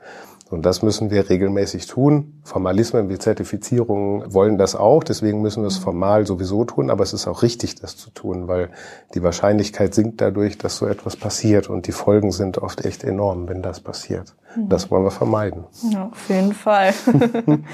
Und 0.50 0.66
das 0.66 0.83
müssen 0.83 1.11
wir 1.11 1.30
regelmäßig 1.30 1.87
tun. 1.87 2.40
Formalismen 2.42 3.09
wie 3.09 3.19
Zertifizierungen 3.19 4.35
wollen 4.35 4.59
das 4.59 4.75
auch. 4.75 5.04
Deswegen 5.04 5.42
müssen 5.42 5.62
wir 5.62 5.69
es 5.69 5.78
formal 5.78 6.26
sowieso 6.26 6.64
tun. 6.64 6.90
Aber 6.90 7.04
es 7.04 7.12
ist 7.12 7.28
auch 7.28 7.42
richtig, 7.42 7.76
das 7.76 7.97
zu 7.97 8.11
tun, 8.11 8.49
weil 8.49 8.71
die 9.14 9.23
Wahrscheinlichkeit 9.23 9.95
sinkt 9.95 10.21
dadurch, 10.21 10.59
dass 10.59 10.76
so 10.76 10.87
etwas 10.87 11.16
passiert. 11.16 11.71
Und 11.71 11.87
die 11.87 11.92
Folgen 11.92 12.33
sind 12.33 12.59
oft 12.59 12.85
echt 12.85 13.04
enorm, 13.04 13.49
wenn 13.49 13.62
das 13.62 13.80
passiert. 13.80 14.35
Das 14.57 14.90
wollen 14.90 15.04
wir 15.04 15.12
vermeiden. 15.12 15.64
Ja, 15.90 16.11
auf 16.11 16.28
jeden 16.28 16.52
Fall. 16.52 16.92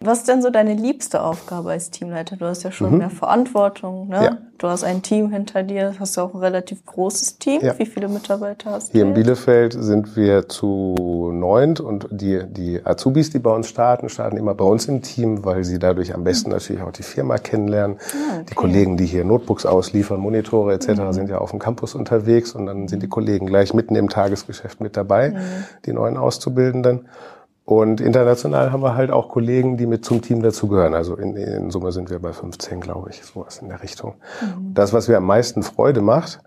Was 0.00 0.18
ist 0.18 0.28
denn 0.28 0.42
so 0.42 0.50
deine 0.50 0.74
liebste 0.74 1.22
Aufgabe 1.22 1.70
als 1.70 1.90
Teamleiter? 1.90 2.36
Du 2.36 2.44
hast 2.44 2.62
ja 2.62 2.70
schon 2.70 2.98
mehr 2.98 3.10
Verantwortung, 3.10 4.08
ne? 4.08 4.24
Ja. 4.24 4.38
Du 4.58 4.68
hast 4.68 4.84
ein 4.84 5.02
Team 5.02 5.30
hinter 5.30 5.62
dir, 5.62 5.94
hast 6.00 6.16
du 6.16 6.22
auch 6.22 6.32
ein 6.32 6.40
relativ 6.40 6.84
großes 6.86 7.38
Team. 7.38 7.60
Ja. 7.62 7.78
Wie 7.78 7.84
viele 7.84 8.08
Mitarbeiter 8.08 8.70
hast 8.70 8.92
Hier 8.92 9.02
du? 9.02 9.08
in 9.08 9.14
Bielefeld 9.14 9.74
sind 9.78 10.16
wir 10.16 10.48
zu 10.48 11.30
neunt 11.32 11.80
und 11.80 12.08
die, 12.10 12.42
die 12.48 12.80
Azubis, 12.84 13.30
die 13.30 13.38
bei 13.38 13.50
uns 13.50 13.68
starten, 13.68 14.08
starten 14.08 14.38
immer 14.38 14.54
bei 14.54 14.64
uns 14.64 14.86
im 14.86 15.02
Team, 15.02 15.44
weil 15.44 15.64
sie 15.64 15.78
dadurch 15.78 16.14
am 16.14 16.24
besten 16.24 16.50
natürlich 16.50 16.82
auch 16.82 16.92
die 16.92 17.02
Firma 17.02 17.36
kennenlernen. 17.36 17.98
Die 18.48 18.54
Kollegen, 18.54 18.96
die 18.96 19.04
hier 19.06 19.24
Notebooks 19.24 19.66
ausliefern, 19.66 20.20
Monitore 20.20 20.74
etc., 20.74 21.02
sind 21.10 21.28
ja 21.28 21.38
auf 21.38 21.50
dem 21.50 21.58
Campus 21.58 21.94
unterwegs 21.94 22.52
und 22.52 22.66
dann 22.66 22.88
sind 22.88 23.02
die 23.02 23.08
Kollegen 23.08 23.46
gleich 23.46 23.74
mitten 23.74 23.94
im 23.94 24.08
Tagesgeschäft 24.08 24.80
mit 24.80 24.96
dabei, 24.96 25.34
die 25.84 25.92
neuen 25.92 26.16
Auszubildenden. 26.16 27.08
Und 27.66 28.00
international 28.00 28.70
haben 28.70 28.82
wir 28.84 28.94
halt 28.94 29.10
auch 29.10 29.28
Kollegen, 29.28 29.76
die 29.76 29.86
mit 29.86 30.04
zum 30.04 30.22
Team 30.22 30.40
dazugehören. 30.40 30.94
Also 30.94 31.16
in, 31.16 31.34
in 31.34 31.70
Summe 31.72 31.90
sind 31.90 32.10
wir 32.10 32.20
bei 32.20 32.32
15, 32.32 32.80
glaube 32.80 33.10
ich, 33.10 33.24
sowas 33.24 33.58
in 33.58 33.68
der 33.68 33.82
Richtung. 33.82 34.14
Das, 34.72 34.92
was 34.92 35.08
mir 35.08 35.16
am 35.16 35.26
meisten 35.26 35.64
Freude 35.64 36.00
macht, 36.00 36.38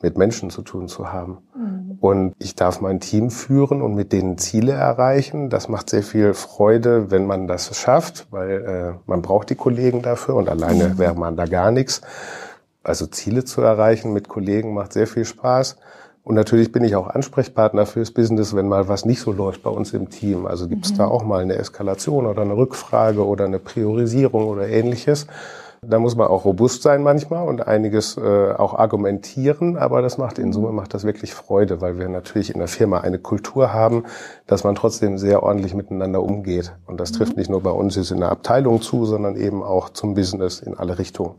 mit 0.00 0.16
Menschen 0.16 0.48
zu 0.48 0.62
tun 0.62 0.86
zu 0.86 1.12
haben. 1.12 1.38
Und 2.00 2.34
ich 2.38 2.54
darf 2.54 2.80
mein 2.80 3.00
Team 3.00 3.30
führen 3.30 3.82
und 3.82 3.96
mit 3.96 4.12
denen 4.12 4.38
Ziele 4.38 4.70
erreichen. 4.72 5.50
Das 5.50 5.68
macht 5.68 5.90
sehr 5.90 6.04
viel 6.04 6.34
Freude, 6.34 7.10
wenn 7.10 7.26
man 7.26 7.48
das 7.48 7.76
schafft, 7.76 8.28
weil 8.30 8.50
äh, 8.50 9.00
man 9.06 9.22
braucht 9.22 9.50
die 9.50 9.56
Kollegen 9.56 10.02
dafür 10.02 10.36
und 10.36 10.48
alleine 10.48 10.98
wäre 10.98 11.16
man 11.16 11.36
da 11.36 11.46
gar 11.46 11.72
nichts. 11.72 12.00
Also 12.84 13.06
Ziele 13.06 13.44
zu 13.44 13.60
erreichen 13.60 14.12
mit 14.12 14.28
Kollegen 14.28 14.72
macht 14.72 14.92
sehr 14.92 15.08
viel 15.08 15.24
Spaß. 15.24 15.76
Und 16.22 16.34
natürlich 16.34 16.70
bin 16.70 16.84
ich 16.84 16.96
auch 16.96 17.08
Ansprechpartner 17.08 17.86
fürs 17.86 18.10
Business, 18.10 18.54
wenn 18.54 18.68
mal 18.68 18.88
was 18.88 19.04
nicht 19.04 19.20
so 19.20 19.32
läuft 19.32 19.62
bei 19.62 19.70
uns 19.70 19.92
im 19.94 20.10
Team. 20.10 20.46
Also 20.46 20.68
gibt 20.68 20.84
es 20.84 20.94
da 20.94 21.06
auch 21.06 21.24
mal 21.24 21.40
eine 21.40 21.56
Eskalation 21.56 22.26
oder 22.26 22.42
eine 22.42 22.56
Rückfrage 22.56 23.26
oder 23.26 23.46
eine 23.46 23.58
Priorisierung 23.58 24.46
oder 24.46 24.68
ähnliches. 24.68 25.26
Da 25.82 25.98
muss 25.98 26.14
man 26.14 26.28
auch 26.28 26.44
robust 26.44 26.82
sein 26.82 27.02
manchmal 27.02 27.48
und 27.48 27.66
einiges 27.66 28.18
äh, 28.18 28.52
auch 28.52 28.74
argumentieren, 28.74 29.78
aber 29.78 30.02
das 30.02 30.18
macht 30.18 30.38
in 30.38 30.52
Summe 30.52 30.72
macht 30.72 30.92
das 30.92 31.04
wirklich 31.04 31.32
Freude, 31.32 31.80
weil 31.80 31.98
wir 31.98 32.06
natürlich 32.10 32.52
in 32.52 32.58
der 32.58 32.68
Firma 32.68 32.98
eine 33.00 33.18
Kultur 33.18 33.72
haben, 33.72 34.04
dass 34.46 34.62
man 34.62 34.74
trotzdem 34.74 35.16
sehr 35.16 35.42
ordentlich 35.42 35.72
miteinander 35.72 36.22
umgeht. 36.22 36.74
Und 36.86 37.00
das 37.00 37.12
trifft 37.12 37.38
nicht 37.38 37.48
nur 37.48 37.62
bei 37.62 37.70
uns 37.70 37.96
jetzt 37.96 38.10
in 38.10 38.20
der 38.20 38.30
Abteilung 38.30 38.82
zu, 38.82 39.06
sondern 39.06 39.36
eben 39.36 39.62
auch 39.62 39.88
zum 39.88 40.12
Business 40.12 40.60
in 40.60 40.76
alle 40.76 40.98
Richtungen. 40.98 41.36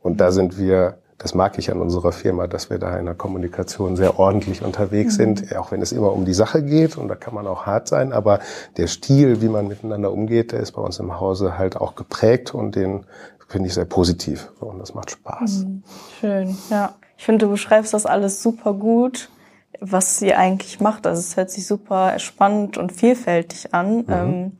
Und 0.00 0.22
da 0.22 0.32
sind 0.32 0.58
wir 0.58 0.96
das 1.22 1.34
mag 1.34 1.58
ich 1.58 1.70
an 1.70 1.80
unserer 1.80 2.12
Firma, 2.12 2.46
dass 2.46 2.68
wir 2.68 2.78
da 2.78 2.96
in 2.98 3.06
der 3.06 3.14
Kommunikation 3.14 3.96
sehr 3.96 4.18
ordentlich 4.18 4.62
unterwegs 4.62 5.14
sind, 5.14 5.54
auch 5.56 5.70
wenn 5.70 5.80
es 5.80 5.92
immer 5.92 6.12
um 6.12 6.24
die 6.24 6.34
Sache 6.34 6.62
geht 6.62 6.98
und 6.98 7.08
da 7.08 7.14
kann 7.14 7.34
man 7.34 7.46
auch 7.46 7.64
hart 7.64 7.88
sein, 7.88 8.12
aber 8.12 8.40
der 8.76 8.88
Stil, 8.88 9.40
wie 9.40 9.48
man 9.48 9.68
miteinander 9.68 10.12
umgeht, 10.12 10.52
der 10.52 10.60
ist 10.60 10.72
bei 10.72 10.82
uns 10.82 10.98
im 10.98 11.20
Hause 11.20 11.56
halt 11.58 11.76
auch 11.76 11.94
geprägt 11.94 12.54
und 12.54 12.74
den 12.74 13.04
finde 13.48 13.68
ich 13.68 13.74
sehr 13.74 13.84
positiv 13.84 14.50
und 14.60 14.78
das 14.78 14.94
macht 14.94 15.10
Spaß. 15.10 15.66
Schön, 16.20 16.56
ja. 16.70 16.94
Ich 17.16 17.24
finde, 17.24 17.46
du 17.46 17.52
beschreibst 17.52 17.94
das 17.94 18.04
alles 18.04 18.42
super 18.42 18.74
gut, 18.74 19.30
was 19.78 20.18
sie 20.18 20.34
eigentlich 20.34 20.80
macht. 20.80 21.06
Also 21.06 21.20
es 21.20 21.36
hört 21.36 21.50
sich 21.50 21.66
super 21.66 22.18
spannend 22.18 22.78
und 22.78 22.92
vielfältig 22.92 23.72
an. 23.74 24.04
Ähm, 24.08 24.52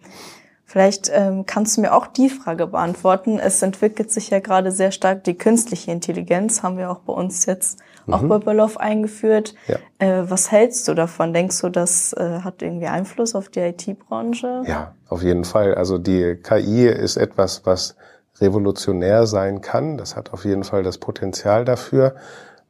vielleicht 0.73 1.11
ähm, 1.13 1.45
kannst 1.45 1.77
du 1.77 1.83
mir 1.83 1.93
auch 1.93 2.07
die 2.07 2.31
Frage 2.31 2.67
beantworten. 2.67 3.39
Es 3.39 3.61
entwickelt 3.61 4.11
sich 4.11 4.31
ja 4.31 4.41
gerade 4.41 4.73
sehr 4.73 4.91
stark 4.91 5.23
die 5.25 5.37
künstliche 5.37 5.91
Intelligenz, 5.91 6.63
haben 6.63 6.79
wir 6.79 6.91
auch 6.91 7.01
bei 7.01 7.13
uns 7.13 7.45
jetzt 7.45 7.79
auch 8.09 8.23
bei 8.23 8.39
Böllhoff 8.39 8.79
eingeführt. 8.79 9.55
Ja. 9.69 9.77
Äh, 9.99 10.31
was 10.31 10.51
hältst 10.51 10.89
du 10.89 10.95
davon? 10.95 11.35
Denkst 11.35 11.61
du, 11.61 11.69
das 11.69 12.15
äh, 12.15 12.41
hat 12.41 12.63
irgendwie 12.63 12.87
Einfluss 12.87 13.35
auf 13.35 13.51
die 13.51 13.61
IT-Branche? 13.61 14.63
Ja, 14.67 14.95
auf 15.09 15.23
jeden 15.23 15.45
Fall. 15.45 15.75
Also 15.75 15.99
die 15.99 16.37
KI 16.43 16.87
ist 16.87 17.17
etwas, 17.17 17.65
was 17.65 17.95
revolutionär 18.41 19.27
sein 19.27 19.61
kann. 19.61 19.99
Das 19.99 20.17
hat 20.17 20.33
auf 20.33 20.47
jeden 20.47 20.65
Fall 20.65 20.83
das 20.83 20.97
Potenzial 20.99 21.67
dafür. 21.67 22.17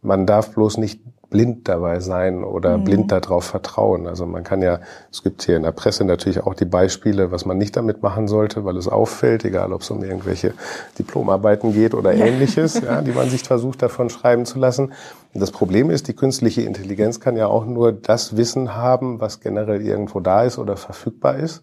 Man 0.03 0.27
darf 0.27 0.53
bloß 0.55 0.79
nicht 0.79 1.01
blind 1.33 1.67
dabei 1.67 1.99
sein 2.01 2.45
oder 2.45 2.77
blind 2.77 3.11
darauf 3.11 3.45
vertrauen. 3.45 4.07
Also 4.07 4.27
man 4.27 4.45
kann 4.45 4.61
ja, 4.63 4.81
es 5.11 5.23
gibt 5.23 5.43
hier 5.43 5.57
in 5.57 5.63
der 5.63 5.73
Presse 5.73 6.05
natürlich 6.05 6.43
auch 6.43 6.55
die 6.55 6.67
Beispiele, 6.67 7.33
was 7.33 7.47
man 7.47 7.57
nicht 7.57 7.77
damit 7.77 8.03
machen 8.03 8.29
sollte, 8.29 8.65
weil 8.65 8.77
es 8.77 8.87
auffällt, 8.87 9.45
egal 9.45 9.73
ob 9.73 9.81
es 9.81 9.91
um 9.91 10.05
irgendwelche 10.05 10.53
Diplomarbeiten 10.99 11.73
geht 11.73 11.95
oder 11.95 12.13
ähnliches, 12.13 12.81
ja, 12.83 13.01
die 13.03 13.13
man 13.13 13.31
sich 13.31 13.43
versucht 13.43 13.83
davon 13.83 14.11
schreiben 14.11 14.45
zu 14.45 14.59
lassen. 14.59 14.93
Und 15.33 15.41
das 15.41 15.51
Problem 15.51 15.91
ist, 15.91 16.07
die 16.07 16.15
künstliche 16.15 16.63
Intelligenz 16.63 17.19
kann 17.19 17.37
ja 17.37 17.47
auch 17.47 17.65
nur 17.65 17.93
das 17.93 18.37
Wissen 18.37 18.77
haben, 18.77 19.19
was 19.19 19.41
generell 19.41 19.81
irgendwo 19.81 20.21
da 20.21 20.45
ist 20.45 20.59
oder 20.59 20.77
verfügbar 20.77 21.37
ist. 21.37 21.63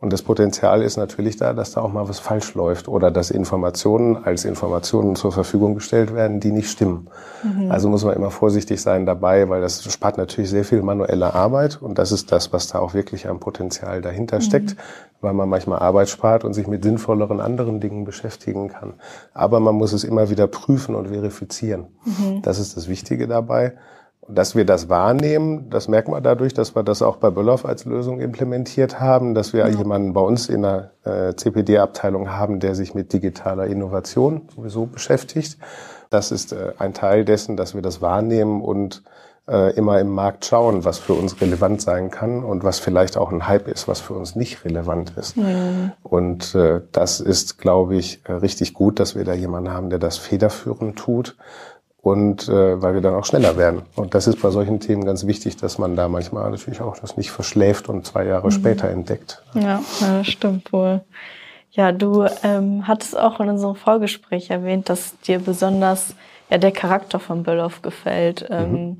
Und 0.00 0.12
das 0.12 0.22
Potenzial 0.22 0.82
ist 0.82 0.96
natürlich 0.96 1.38
da, 1.38 1.52
dass 1.52 1.72
da 1.72 1.80
auch 1.80 1.92
mal 1.92 2.08
was 2.08 2.20
falsch 2.20 2.54
läuft 2.54 2.86
oder 2.86 3.10
dass 3.10 3.32
Informationen 3.32 4.16
als 4.16 4.44
Informationen 4.44 5.16
zur 5.16 5.32
Verfügung 5.32 5.74
gestellt 5.74 6.14
werden, 6.14 6.38
die 6.38 6.52
nicht 6.52 6.70
stimmen. 6.70 7.08
Also 7.68 7.88
muss 7.88 8.04
man 8.04 8.14
immer 8.14 8.30
vorsichtig 8.30 8.80
sein 8.80 9.06
dabei, 9.06 9.48
weil 9.48 9.60
das 9.60 9.82
spart 9.92 10.16
natürlich 10.16 10.50
sehr 10.50 10.64
viel 10.64 10.82
manuelle 10.82 11.34
Arbeit 11.34 11.82
und 11.82 11.98
das 11.98 12.12
ist 12.12 12.30
das, 12.30 12.52
was 12.52 12.68
da 12.68 12.78
auch 12.78 12.94
wirklich 12.94 13.28
am 13.28 13.40
Potenzial 13.40 14.00
dahinter 14.00 14.40
steckt, 14.40 14.76
weil 15.20 15.32
man 15.32 15.48
manchmal 15.48 15.80
Arbeit 15.80 16.08
spart 16.08 16.44
und 16.44 16.54
sich 16.54 16.68
mit 16.68 16.84
sinnvolleren 16.84 17.40
anderen 17.40 17.80
Dingen 17.80 18.04
beschäftigen 18.04 18.68
kann. 18.68 18.94
Aber 19.34 19.58
man 19.58 19.74
muss 19.74 19.92
es 19.92 20.04
immer 20.04 20.30
wieder 20.30 20.46
prüfen 20.46 20.94
und 20.94 21.08
verifizieren. 21.08 21.88
Das 22.42 22.60
ist 22.60 22.76
das 22.76 22.88
Wichtige 22.88 23.26
dabei. 23.26 23.74
Dass 24.28 24.54
wir 24.54 24.66
das 24.66 24.88
wahrnehmen, 24.88 25.70
das 25.70 25.88
merkt 25.88 26.08
man 26.08 26.22
dadurch, 26.22 26.52
dass 26.52 26.76
wir 26.76 26.82
das 26.82 27.00
auch 27.00 27.16
bei 27.16 27.30
Böllhoff 27.30 27.64
als 27.64 27.84
Lösung 27.86 28.20
implementiert 28.20 29.00
haben, 29.00 29.34
dass 29.34 29.52
wir 29.52 29.66
jemanden 29.68 30.12
bei 30.12 30.20
uns 30.20 30.48
in 30.48 30.62
der 30.62 30.90
äh, 31.04 31.34
CPD-Abteilung 31.34 32.30
haben, 32.30 32.60
der 32.60 32.74
sich 32.74 32.94
mit 32.94 33.12
digitaler 33.12 33.66
Innovation 33.66 34.48
sowieso 34.54 34.86
beschäftigt. 34.86 35.56
Das 36.10 36.30
ist 36.30 36.52
äh, 36.52 36.72
ein 36.78 36.92
Teil 36.94 37.24
dessen, 37.24 37.56
dass 37.56 37.74
wir 37.74 37.82
das 37.82 38.02
wahrnehmen 38.02 38.60
und 38.60 39.02
äh, 39.48 39.74
immer 39.76 39.98
im 39.98 40.10
Markt 40.10 40.44
schauen, 40.44 40.84
was 40.84 40.98
für 40.98 41.14
uns 41.14 41.40
relevant 41.40 41.80
sein 41.80 42.10
kann 42.10 42.44
und 42.44 42.64
was 42.64 42.78
vielleicht 42.78 43.16
auch 43.16 43.32
ein 43.32 43.48
Hype 43.48 43.68
ist, 43.68 43.88
was 43.88 44.00
für 44.00 44.14
uns 44.14 44.36
nicht 44.36 44.64
relevant 44.64 45.14
ist. 45.16 45.36
Und 46.02 46.54
äh, 46.54 46.82
das 46.92 47.20
ist, 47.20 47.58
glaube 47.58 47.96
ich, 47.96 48.20
äh, 48.26 48.32
richtig 48.32 48.74
gut, 48.74 49.00
dass 49.00 49.16
wir 49.16 49.24
da 49.24 49.32
jemanden 49.32 49.72
haben, 49.72 49.90
der 49.90 49.98
das 49.98 50.18
federführend 50.18 50.98
tut 50.98 51.36
und 52.10 52.48
äh, 52.48 52.80
weil 52.82 52.94
wir 52.94 53.00
dann 53.00 53.14
auch 53.14 53.24
schneller 53.24 53.56
werden. 53.56 53.82
Und 53.94 54.14
das 54.14 54.26
ist 54.26 54.40
bei 54.40 54.50
solchen 54.50 54.80
Themen 54.80 55.04
ganz 55.04 55.26
wichtig, 55.26 55.56
dass 55.56 55.78
man 55.78 55.96
da 55.96 56.08
manchmal 56.08 56.50
natürlich 56.50 56.80
auch 56.80 56.98
das 56.98 57.16
nicht 57.16 57.30
verschläft 57.30 57.88
und 57.88 58.06
zwei 58.06 58.24
Jahre 58.24 58.50
später 58.50 58.88
entdeckt. 58.88 59.42
Ja, 59.54 59.82
das 60.00 60.26
stimmt 60.26 60.72
wohl. 60.72 61.02
Ja, 61.70 61.92
du 61.92 62.26
ähm, 62.42 62.88
hattest 62.88 63.18
auch 63.18 63.40
in 63.40 63.48
unserem 63.48 63.76
Vorgespräch 63.76 64.50
erwähnt, 64.50 64.88
dass 64.88 65.18
dir 65.20 65.38
besonders 65.38 66.14
ja 66.50 66.58
der 66.58 66.72
Charakter 66.72 67.20
von 67.20 67.42
Böllhoff 67.42 67.82
gefällt. 67.82 68.46
Ähm, 68.50 68.98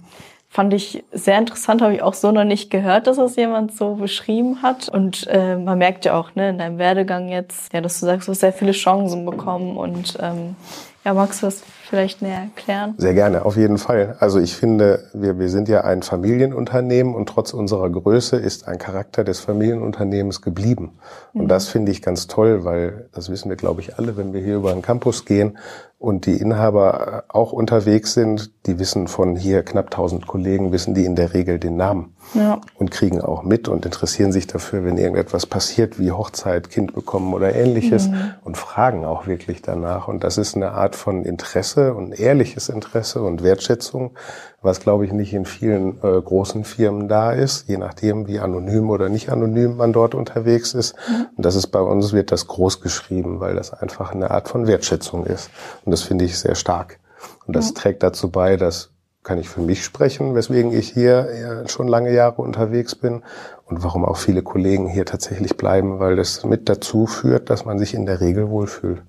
Fand 0.50 0.72
ich 0.72 1.04
sehr 1.12 1.36
interessant, 1.36 1.82
habe 1.82 1.94
ich 1.94 2.02
auch 2.02 2.14
so 2.14 2.32
noch 2.32 2.44
nicht 2.44 2.70
gehört, 2.70 3.06
dass 3.06 3.18
das 3.18 3.36
jemand 3.36 3.76
so 3.76 3.96
beschrieben 3.96 4.62
hat. 4.62 4.88
Und 4.88 5.26
äh, 5.26 5.56
man 5.56 5.76
merkt 5.76 6.06
ja 6.06 6.18
auch 6.18 6.34
ne, 6.36 6.48
in 6.48 6.58
deinem 6.58 6.78
Werdegang 6.78 7.28
jetzt, 7.28 7.70
ja, 7.74 7.82
dass 7.82 8.00
du 8.00 8.06
sagst, 8.06 8.28
du 8.28 8.32
hast 8.32 8.40
sehr 8.40 8.54
viele 8.54 8.72
Chancen 8.72 9.26
bekommen. 9.26 9.76
Und 9.76 10.16
ähm, 10.20 10.56
ja, 11.04 11.12
magst 11.12 11.42
du 11.42 11.46
das 11.46 11.62
vielleicht 11.88 12.22
näher 12.22 12.42
erklären? 12.42 12.94
Sehr 12.98 13.14
gerne, 13.14 13.44
auf 13.44 13.56
jeden 13.56 13.78
Fall. 13.78 14.16
Also 14.20 14.38
ich 14.38 14.54
finde, 14.54 15.08
wir, 15.14 15.38
wir 15.38 15.48
sind 15.48 15.68
ja 15.68 15.82
ein 15.82 16.02
Familienunternehmen 16.02 17.14
und 17.14 17.28
trotz 17.28 17.54
unserer 17.54 17.88
Größe 17.88 18.36
ist 18.36 18.68
ein 18.68 18.78
Charakter 18.78 19.24
des 19.24 19.40
Familienunternehmens 19.40 20.42
geblieben. 20.42 20.98
Und 21.32 21.48
das 21.48 21.68
finde 21.68 21.92
ich 21.92 22.02
ganz 22.02 22.26
toll, 22.26 22.64
weil 22.64 23.08
das 23.12 23.30
wissen 23.30 23.48
wir, 23.48 23.56
glaube 23.56 23.80
ich, 23.80 23.98
alle, 23.98 24.16
wenn 24.16 24.32
wir 24.32 24.42
hier 24.42 24.56
über 24.56 24.72
den 24.72 24.82
Campus 24.82 25.24
gehen. 25.24 25.58
Und 25.98 26.26
die 26.26 26.36
Inhaber 26.36 27.24
äh, 27.28 27.32
auch 27.32 27.52
unterwegs 27.52 28.14
sind, 28.14 28.52
die 28.66 28.78
wissen 28.78 29.08
von 29.08 29.34
hier 29.34 29.64
knapp 29.64 29.86
1000 29.86 30.26
Kollegen, 30.26 30.70
wissen 30.70 30.94
die 30.94 31.04
in 31.04 31.16
der 31.16 31.34
Regel 31.34 31.58
den 31.58 31.76
Namen 31.76 32.14
ja. 32.34 32.60
und 32.76 32.90
kriegen 32.90 33.20
auch 33.20 33.42
mit 33.42 33.68
und 33.68 33.84
interessieren 33.84 34.30
sich 34.30 34.46
dafür, 34.46 34.84
wenn 34.84 34.96
irgendetwas 34.96 35.46
passiert, 35.46 35.98
wie 35.98 36.12
Hochzeit, 36.12 36.70
Kind 36.70 36.94
bekommen 36.94 37.34
oder 37.34 37.54
ähnliches 37.54 38.08
mhm. 38.08 38.34
und 38.44 38.56
fragen 38.56 39.04
auch 39.04 39.26
wirklich 39.26 39.60
danach. 39.62 40.06
Und 40.06 40.22
das 40.22 40.38
ist 40.38 40.54
eine 40.54 40.72
Art 40.72 40.94
von 40.94 41.24
Interesse 41.24 41.94
und 41.94 42.18
ehrliches 42.18 42.68
Interesse 42.68 43.22
und 43.22 43.42
Wertschätzung, 43.42 44.12
was 44.60 44.80
glaube 44.80 45.04
ich 45.04 45.12
nicht 45.12 45.32
in 45.32 45.44
vielen 45.44 45.98
äh, 46.02 46.20
großen 46.20 46.64
Firmen 46.64 47.08
da 47.08 47.32
ist, 47.32 47.68
je 47.68 47.76
nachdem 47.76 48.26
wie 48.26 48.40
anonym 48.40 48.90
oder 48.90 49.08
nicht 49.08 49.30
anonym 49.30 49.76
man 49.76 49.92
dort 49.92 50.14
unterwegs 50.14 50.74
ist. 50.74 50.96
Mhm. 51.08 51.26
Und 51.36 51.46
das 51.46 51.54
ist 51.54 51.68
bei 51.68 51.80
uns, 51.80 52.12
wird 52.12 52.32
das 52.32 52.46
groß 52.46 52.80
geschrieben, 52.80 53.40
weil 53.40 53.54
das 53.54 53.72
einfach 53.72 54.12
eine 54.12 54.30
Art 54.30 54.48
von 54.48 54.66
Wertschätzung 54.66 55.26
ist. 55.26 55.50
Und 55.88 55.92
das 55.92 56.02
finde 56.02 56.26
ich 56.26 56.38
sehr 56.38 56.54
stark. 56.54 57.00
Und 57.46 57.56
das 57.56 57.68
ja. 57.68 57.74
trägt 57.76 58.02
dazu 58.02 58.30
bei, 58.30 58.58
dass 58.58 58.90
kann 59.22 59.38
ich 59.38 59.48
für 59.48 59.62
mich 59.62 59.82
sprechen, 59.82 60.34
weswegen 60.34 60.70
ich 60.70 60.90
hier 60.90 61.64
schon 61.66 61.88
lange 61.88 62.12
Jahre 62.12 62.42
unterwegs 62.42 62.94
bin 62.94 63.22
und 63.64 63.82
warum 63.82 64.04
auch 64.04 64.18
viele 64.18 64.42
Kollegen 64.42 64.86
hier 64.86 65.06
tatsächlich 65.06 65.56
bleiben, 65.56 65.98
weil 65.98 66.16
das 66.16 66.44
mit 66.44 66.68
dazu 66.68 67.06
führt, 67.06 67.48
dass 67.48 67.64
man 67.64 67.78
sich 67.78 67.94
in 67.94 68.04
der 68.04 68.20
Regel 68.20 68.50
wohlfühlt. 68.50 69.00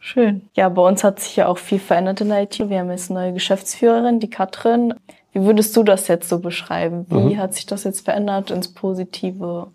Schön. 0.00 0.48
Ja, 0.54 0.70
bei 0.70 0.80
uns 0.80 1.04
hat 1.04 1.20
sich 1.20 1.36
ja 1.36 1.48
auch 1.48 1.58
viel 1.58 1.80
verändert 1.80 2.22
in 2.22 2.30
der 2.30 2.44
IT. 2.44 2.58
Wir 2.58 2.78
haben 2.78 2.90
jetzt 2.90 3.10
eine 3.10 3.20
neue 3.20 3.32
Geschäftsführerin, 3.34 4.20
die 4.20 4.30
Katrin. 4.30 4.94
Wie 5.32 5.42
würdest 5.42 5.76
du 5.76 5.82
das 5.82 6.08
jetzt 6.08 6.30
so 6.30 6.38
beschreiben? 6.38 7.04
Wie 7.10 7.34
mhm. 7.34 7.38
hat 7.38 7.52
sich 7.52 7.66
das 7.66 7.84
jetzt 7.84 8.06
verändert 8.06 8.50
ins 8.50 8.72
Positive? 8.72 9.66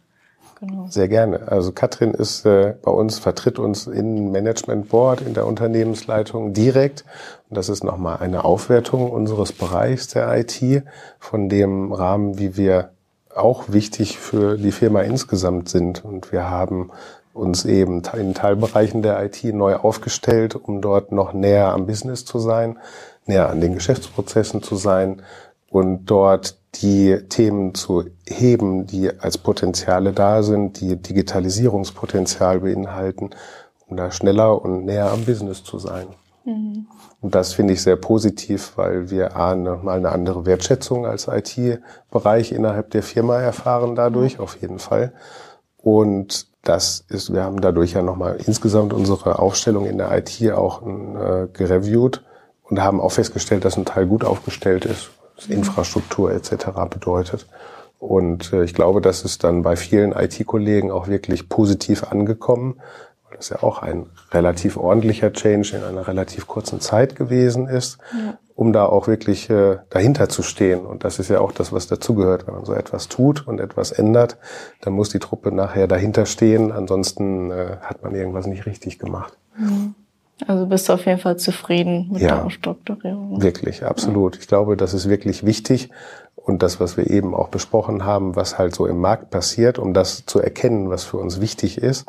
Genau. 0.60 0.88
Sehr 0.90 1.08
gerne. 1.10 1.52
Also 1.52 1.72
Katrin 1.74 2.14
ist 2.14 2.46
äh, 2.46 2.76
bei 2.82 2.92
uns, 2.92 3.20
vertritt 3.20 3.60
uns 3.60 3.88
in 3.88 4.32
Management 4.32 4.90
Board, 4.90 5.22
in 5.22 5.34
der 5.34 5.46
Unternehmensleitung 5.46 6.54
direkt. 6.54 7.04
Und 7.50 7.58
das 7.58 7.68
ist 7.68 7.84
nochmal 7.84 8.18
eine 8.20 8.46
Aufwertung 8.46 9.12
unseres 9.12 9.52
Bereichs 9.52 10.08
der 10.08 10.34
IT 10.38 10.84
von 11.20 11.50
dem 11.50 11.92
Rahmen, 11.92 12.40
wie 12.40 12.56
wir 12.56 12.92
auch 13.36 13.66
wichtig 13.68 14.18
für 14.18 14.58
die 14.58 14.72
Firma 14.72 15.02
insgesamt 15.02 15.68
sind. 15.68 16.06
Und 16.06 16.32
wir 16.32 16.50
haben 16.50 16.92
uns 17.34 17.66
eben 17.66 18.02
in 18.18 18.34
Teilbereichen 18.34 19.02
der 19.02 19.22
IT 19.26 19.44
neu 19.44 19.76
aufgestellt, 19.76 20.56
um 20.56 20.80
dort 20.80 21.12
noch 21.12 21.34
näher 21.34 21.74
am 21.74 21.86
Business 21.86 22.24
zu 22.24 22.40
sein, 22.40 22.80
näher 23.26 23.50
an 23.50 23.60
den 23.60 23.74
Geschäftsprozessen 23.74 24.64
zu 24.64 24.78
sein 24.78 25.22
und 25.70 26.06
dort 26.06 26.58
die 26.82 27.18
Themen 27.30 27.74
zu 27.74 28.06
heben, 28.28 28.86
die 28.86 29.12
als 29.20 29.38
Potenziale 29.38 30.12
da 30.14 30.44
sind, 30.44 30.80
die 30.82 30.96
Digitalisierungspotenzial 30.96 32.60
beinhalten, 32.62 33.32
um 33.88 33.98
da 33.98 34.12
schneller 34.12 34.62
und 34.62 34.86
näher 34.86 35.12
am 35.12 35.26
Business 35.26 35.64
zu 35.64 35.80
sein. 35.80 36.08
Mhm. 36.44 36.88
Und 37.22 37.34
das 37.34 37.54
finde 37.54 37.74
ich 37.74 37.82
sehr 37.82 37.96
positiv, 37.96 38.74
weil 38.76 39.10
wir 39.10 39.36
A, 39.36 39.56
mal 39.56 39.98
eine 39.98 40.12
andere 40.12 40.46
Wertschätzung 40.46 41.06
als 41.06 41.28
IT-Bereich 41.28 42.52
innerhalb 42.52 42.92
der 42.92 43.04
Firma 43.04 43.40
erfahren 43.40 43.96
dadurch, 43.96 44.40
auf 44.40 44.62
jeden 44.62 44.80
Fall. 44.80 45.14
Und 45.78 46.48
das 46.62 47.06
ist, 47.10 47.34
wir 47.34 47.44
haben 47.44 47.62
dadurch 47.62 47.94
ja 47.94 48.02
nochmal 48.02 48.38
insgesamt 48.46 48.94
unsere 48.94 49.40
Aufstellung 49.40 49.86
in 49.86 49.98
der 49.98 50.16
IT 50.18 50.52
auch 50.52 50.82
äh, 50.82 51.48
gereviewt 51.54 52.24
und 52.64 52.82
haben 52.82 53.00
auch 53.00 53.12
festgestellt, 53.12 53.66
dass 53.66 53.78
ein 53.78 53.86
Teil 53.86 54.08
gut 54.08 54.24
aufgestellt 54.24 54.86
ist, 54.86 55.12
Infrastruktur 55.50 56.32
etc. 56.32 56.68
bedeutet. 56.90 57.48
Und 58.00 58.54
äh, 58.54 58.64
ich 58.64 58.74
glaube, 58.74 59.02
das 59.02 59.24
ist 59.24 59.44
dann 59.44 59.62
bei 59.62 59.76
vielen 59.76 60.12
IT-Kollegen 60.12 60.92
auch 60.92 61.08
wirklich 61.08 61.50
positiv 61.50 62.04
angekommen, 62.04 62.76
weil 63.28 63.38
das 63.38 63.50
ja 63.50 63.64
auch 63.64 63.82
ein 63.82 64.08
relativ 64.32 64.78
ordentlicher 64.78 65.34
Change 65.34 65.78
in 65.78 65.84
einer 65.84 66.08
relativ 66.08 66.48
kurzen 66.48 66.80
Zeit 66.80 67.16
gewesen 67.16 67.68
ist, 67.68 67.98
ja. 68.14 68.38
um 68.54 68.74
da 68.74 68.86
auch 68.86 69.08
wirklich 69.08 69.50
äh, 69.50 69.78
dahinter 69.90 70.30
zu 70.30 70.44
stehen. 70.44 70.86
Und 70.86 71.04
das 71.04 71.20
ist 71.20 71.30
ja 71.30 71.40
auch 71.40 71.52
das, 71.52 71.72
was 71.72 71.88
dazugehört. 71.88 72.48
Wenn 72.48 72.56
man 72.56 72.66
so 72.66 72.74
etwas 72.74 73.08
tut 73.08 73.48
und 73.48 73.60
etwas 73.60 73.92
ändert, 73.92 74.38
dann 74.82 74.94
muss 74.94 75.10
die 75.10 75.20
Truppe 75.20 75.52
nachher 75.52 75.88
dahinter 75.88 76.26
stehen. 76.26 76.72
Ansonsten 76.72 77.52
äh, 77.52 77.78
hat 77.82 78.04
man 78.04 78.14
irgendwas 78.14 78.46
nicht 78.46 78.66
richtig 78.66 79.00
gemacht. 79.00 79.38
Mhm. 79.58 79.96
Also 80.48 80.66
bist 80.66 80.90
du 80.90 80.94
auf 80.94 81.06
jeden 81.06 81.20
Fall 81.20 81.38
zufrieden 81.38 82.10
mit 82.12 82.22
ja, 82.22 82.36
der 82.36 82.44
Umstrukturierung. 82.44 83.42
Wirklich, 83.42 83.86
absolut. 83.86 84.36
Ja. 84.36 84.42
Ich 84.42 84.48
glaube, 84.48 84.76
das 84.76 84.94
ist 84.94 85.10
wirklich 85.10 85.46
wichtig. 85.46 85.90
Und 86.36 86.62
das, 86.62 86.80
was 86.80 86.98
wir 86.98 87.10
eben 87.10 87.34
auch 87.34 87.48
besprochen 87.48 88.06
haben, 88.06 88.36
was 88.36 88.58
halt 88.58 88.76
so 88.76 88.86
im 88.86 89.00
Markt 89.00 89.32
passiert, 89.32 89.80
um 89.80 89.94
das 89.94 90.26
zu 90.26 90.40
erkennen, 90.40 90.90
was 90.90 91.04
für 91.04 91.18
uns 91.18 91.40
wichtig 91.40 91.78
ist, 91.78 92.06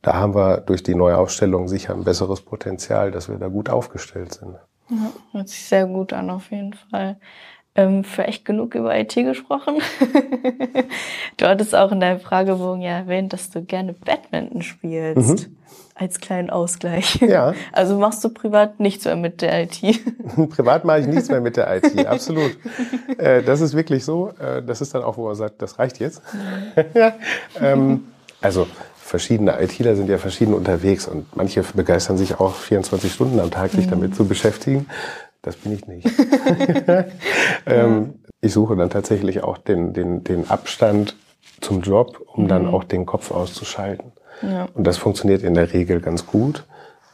da 0.00 0.14
haben 0.14 0.34
wir 0.34 0.58
durch 0.58 0.82
die 0.84 0.94
neue 0.94 1.18
Aufstellung 1.18 1.66
sicher 1.66 1.92
ein 1.92 2.04
besseres 2.04 2.40
Potenzial, 2.40 3.10
dass 3.10 3.28
wir 3.28 3.36
da 3.36 3.48
gut 3.48 3.68
aufgestellt 3.68 4.34
sind. 4.34 4.54
Ja, 4.88 5.12
hört 5.32 5.48
sich 5.48 5.64
sehr 5.64 5.86
gut 5.86 6.12
an, 6.12 6.30
auf 6.30 6.52
jeden 6.52 6.74
Fall. 6.74 7.16
Ähm, 7.74 8.04
für 8.04 8.24
echt 8.24 8.44
genug 8.44 8.76
über 8.76 8.96
IT 8.96 9.14
gesprochen. 9.14 9.82
du 11.36 11.46
hattest 11.46 11.74
auch 11.74 11.90
in 11.90 12.00
deinem 12.00 12.20
Fragebogen 12.20 12.80
ja 12.80 12.92
erwähnt, 12.92 13.32
dass 13.32 13.50
du 13.50 13.62
gerne 13.62 13.92
Badminton 13.92 14.62
spielst. 14.62 15.48
Mhm 15.48 15.56
als 15.96 16.20
kleinen 16.20 16.50
Ausgleich. 16.50 17.16
Ja. 17.20 17.54
Also 17.72 17.98
machst 17.98 18.22
du 18.22 18.28
privat 18.28 18.80
nichts 18.80 19.04
mehr 19.04 19.16
mit 19.16 19.42
der 19.42 19.62
IT? 19.62 19.80
privat 20.50 20.84
mache 20.84 21.00
ich 21.00 21.06
nichts 21.06 21.28
mehr 21.28 21.40
mit 21.40 21.56
der 21.56 21.76
IT, 21.76 22.06
absolut. 22.06 22.56
Äh, 23.18 23.42
das 23.42 23.60
ist 23.60 23.74
wirklich 23.74 24.04
so. 24.04 24.30
Äh, 24.38 24.62
das 24.62 24.80
ist 24.80 24.94
dann 24.94 25.02
auch, 25.02 25.16
wo 25.16 25.26
man 25.26 25.34
sagt, 25.34 25.62
das 25.62 25.78
reicht 25.78 25.98
jetzt. 25.98 26.22
ja. 26.94 27.14
ähm, 27.60 28.08
also 28.40 28.66
verschiedene 28.96 29.60
ITler 29.60 29.96
sind 29.96 30.08
ja 30.08 30.18
verschieden 30.18 30.54
unterwegs 30.54 31.06
und 31.06 31.34
manche 31.36 31.62
begeistern 31.62 32.18
sich 32.18 32.38
auch 32.40 32.54
24 32.54 33.12
Stunden 33.12 33.40
am 33.40 33.50
Tag, 33.50 33.70
sich 33.70 33.86
mhm. 33.86 33.90
damit 33.90 34.16
zu 34.16 34.26
beschäftigen. 34.26 34.86
Das 35.42 35.56
bin 35.56 35.72
ich 35.72 35.86
nicht. 35.86 36.08
ähm, 37.66 38.14
ich 38.40 38.52
suche 38.52 38.76
dann 38.76 38.90
tatsächlich 38.90 39.42
auch 39.42 39.58
den, 39.58 39.92
den, 39.92 40.24
den 40.24 40.50
Abstand 40.50 41.16
zum 41.60 41.80
Job, 41.82 42.20
um 42.26 42.44
mhm. 42.44 42.48
dann 42.48 42.66
auch 42.66 42.84
den 42.84 43.06
Kopf 43.06 43.30
auszuschalten. 43.30 44.12
Ja. 44.42 44.68
Und 44.74 44.86
das 44.86 44.96
funktioniert 44.96 45.42
in 45.42 45.54
der 45.54 45.72
Regel 45.72 46.00
ganz 46.00 46.26
gut. 46.26 46.64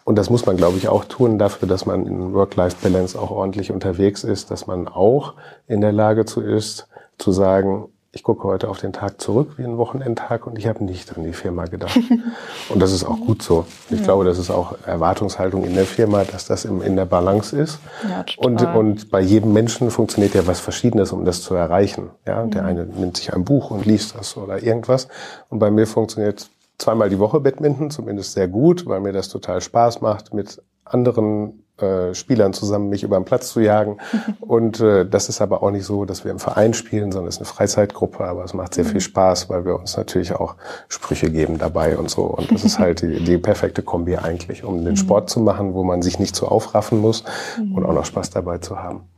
Und 0.04 0.16
das 0.16 0.30
muss 0.30 0.46
man, 0.46 0.56
glaube 0.56 0.78
ich, 0.78 0.88
auch 0.88 1.04
tun 1.04 1.38
dafür, 1.38 1.68
dass 1.68 1.87
man 1.87 2.06
in 2.06 2.35
Work-Life-Balance 2.35 3.18
auch 3.18 3.30
ordentlich 3.30 3.70
unterwegs 3.70 4.24
ist, 4.24 4.50
dass 4.50 4.66
man 4.66 4.88
auch 4.88 5.35
in 5.68 5.80
der 5.80 5.92
Lage 5.92 6.24
zu 6.24 6.40
ist, 6.40 6.88
zu 7.18 7.30
sagen, 7.30 7.88
ich 8.14 8.22
gucke 8.22 8.46
heute 8.46 8.68
auf 8.68 8.78
den 8.78 8.92
Tag 8.92 9.22
zurück 9.22 9.54
wie 9.56 9.64
ein 9.64 9.78
Wochenendtag 9.78 10.46
und 10.46 10.58
ich 10.58 10.66
habe 10.66 10.85
nicht 10.85 11.16
an 11.16 11.24
die 11.24 11.32
Firma 11.32 11.64
gedacht. 11.64 11.98
und 12.68 12.80
das 12.80 12.92
ist 12.92 13.04
auch 13.04 13.18
gut 13.18 13.42
so. 13.42 13.64
Ich 13.88 14.00
ja. 14.00 14.04
glaube, 14.04 14.24
das 14.24 14.38
ist 14.38 14.50
auch 14.50 14.74
Erwartungshaltung 14.87 15.64
in 15.64 15.74
der 15.74 15.87
Firma, 15.87 16.24
dass 16.24 16.44
das 16.44 16.66
in 16.66 16.94
der 16.94 17.06
Balance 17.06 17.56
ist. 17.56 17.78
Ja, 18.06 18.24
und, 18.37 18.61
und 18.62 19.11
bei 19.11 19.20
jedem 19.20 19.54
Menschen 19.54 19.90
funktioniert 19.90 20.35
ja 20.35 20.46
was 20.46 20.61
Verschiedenes, 20.61 21.12
um 21.12 21.24
das 21.24 21.40
zu 21.40 21.54
erreichen. 21.54 22.11
Ja, 22.26 22.44
der 22.44 22.66
eine 22.66 22.85
nimmt 22.85 23.16
sich 23.16 23.32
ein 23.32 23.44
Buch 23.44 23.70
und 23.70 23.87
liest 23.87 24.14
das 24.14 24.37
oder 24.37 24.62
irgendwas. 24.62 25.08
Und 25.48 25.58
bei 25.58 25.70
mir 25.70 25.87
funktioniert 25.87 26.50
zweimal 26.78 27.11
die 27.11 27.18
Woche 27.18 27.40
Badminton, 27.40 27.90
zumindest 27.90 28.32
sehr 28.32 28.48
gut, 28.48 28.87
weil 28.87 29.00
mir 29.00 29.12
das 29.12 29.28
total 29.28 29.61
Spaß 29.61 30.00
macht, 30.00 30.35
mit 30.35 30.62
anderen 30.85 31.62
äh, 31.78 32.14
Spielern 32.14 32.52
zusammen 32.52 32.90
mich 32.90 33.02
über 33.02 33.16
den 33.16 33.24
Platz 33.24 33.52
zu 33.52 33.61
jagen. 33.61 33.98
Und 34.40 34.80
äh, 34.80 35.06
das 35.06 35.28
ist 35.28 35.40
aber 35.40 35.62
auch 35.62 35.70
nicht 35.70 35.85
so, 35.85 36.04
dass 36.04 36.24
wir 36.24 36.30
im 36.30 36.38
Verein 36.38 36.74
spielen, 36.74 37.12
sondern 37.12 37.28
es 37.28 37.37
ist 37.37 37.40
eine 37.40 37.46
Freizeitgruppe, 37.46 38.24
aber 38.24 38.44
es 38.44 38.54
macht 38.54 38.74
sehr 38.74 38.85
viel 38.85 38.94
mhm. 38.94 39.00
Spaß, 39.00 39.48
weil 39.48 39.64
wir 39.64 39.78
uns 39.78 39.96
natürlich 39.96 40.35
auch 40.35 40.56
Sprüche 40.88 41.30
geben 41.30 41.58
dabei 41.58 41.96
und 41.96 42.11
so. 42.11 42.24
Und 42.24 42.50
das 42.52 42.64
ist 42.64 42.78
halt 42.78 43.02
die, 43.02 43.24
die 43.24 43.38
perfekte 43.38 43.82
Kombi 43.82 44.16
eigentlich, 44.16 44.64
um 44.64 44.85
den 44.85 44.92
mhm. 44.92 44.96
Sport 44.96 45.30
zu 45.30 45.40
machen, 45.40 45.74
wo 45.74 45.82
man 45.82 46.02
sich 46.02 46.18
nicht 46.18 46.37
so 46.37 46.46
aufraffen 46.46 46.98
muss 47.00 47.24
und 47.58 47.70
mhm. 47.70 47.87
auch 47.87 47.94
noch 47.94 48.04
Spaß 48.04 48.30
dabei 48.30 48.58
zu 48.58 48.78
haben. 48.78 49.08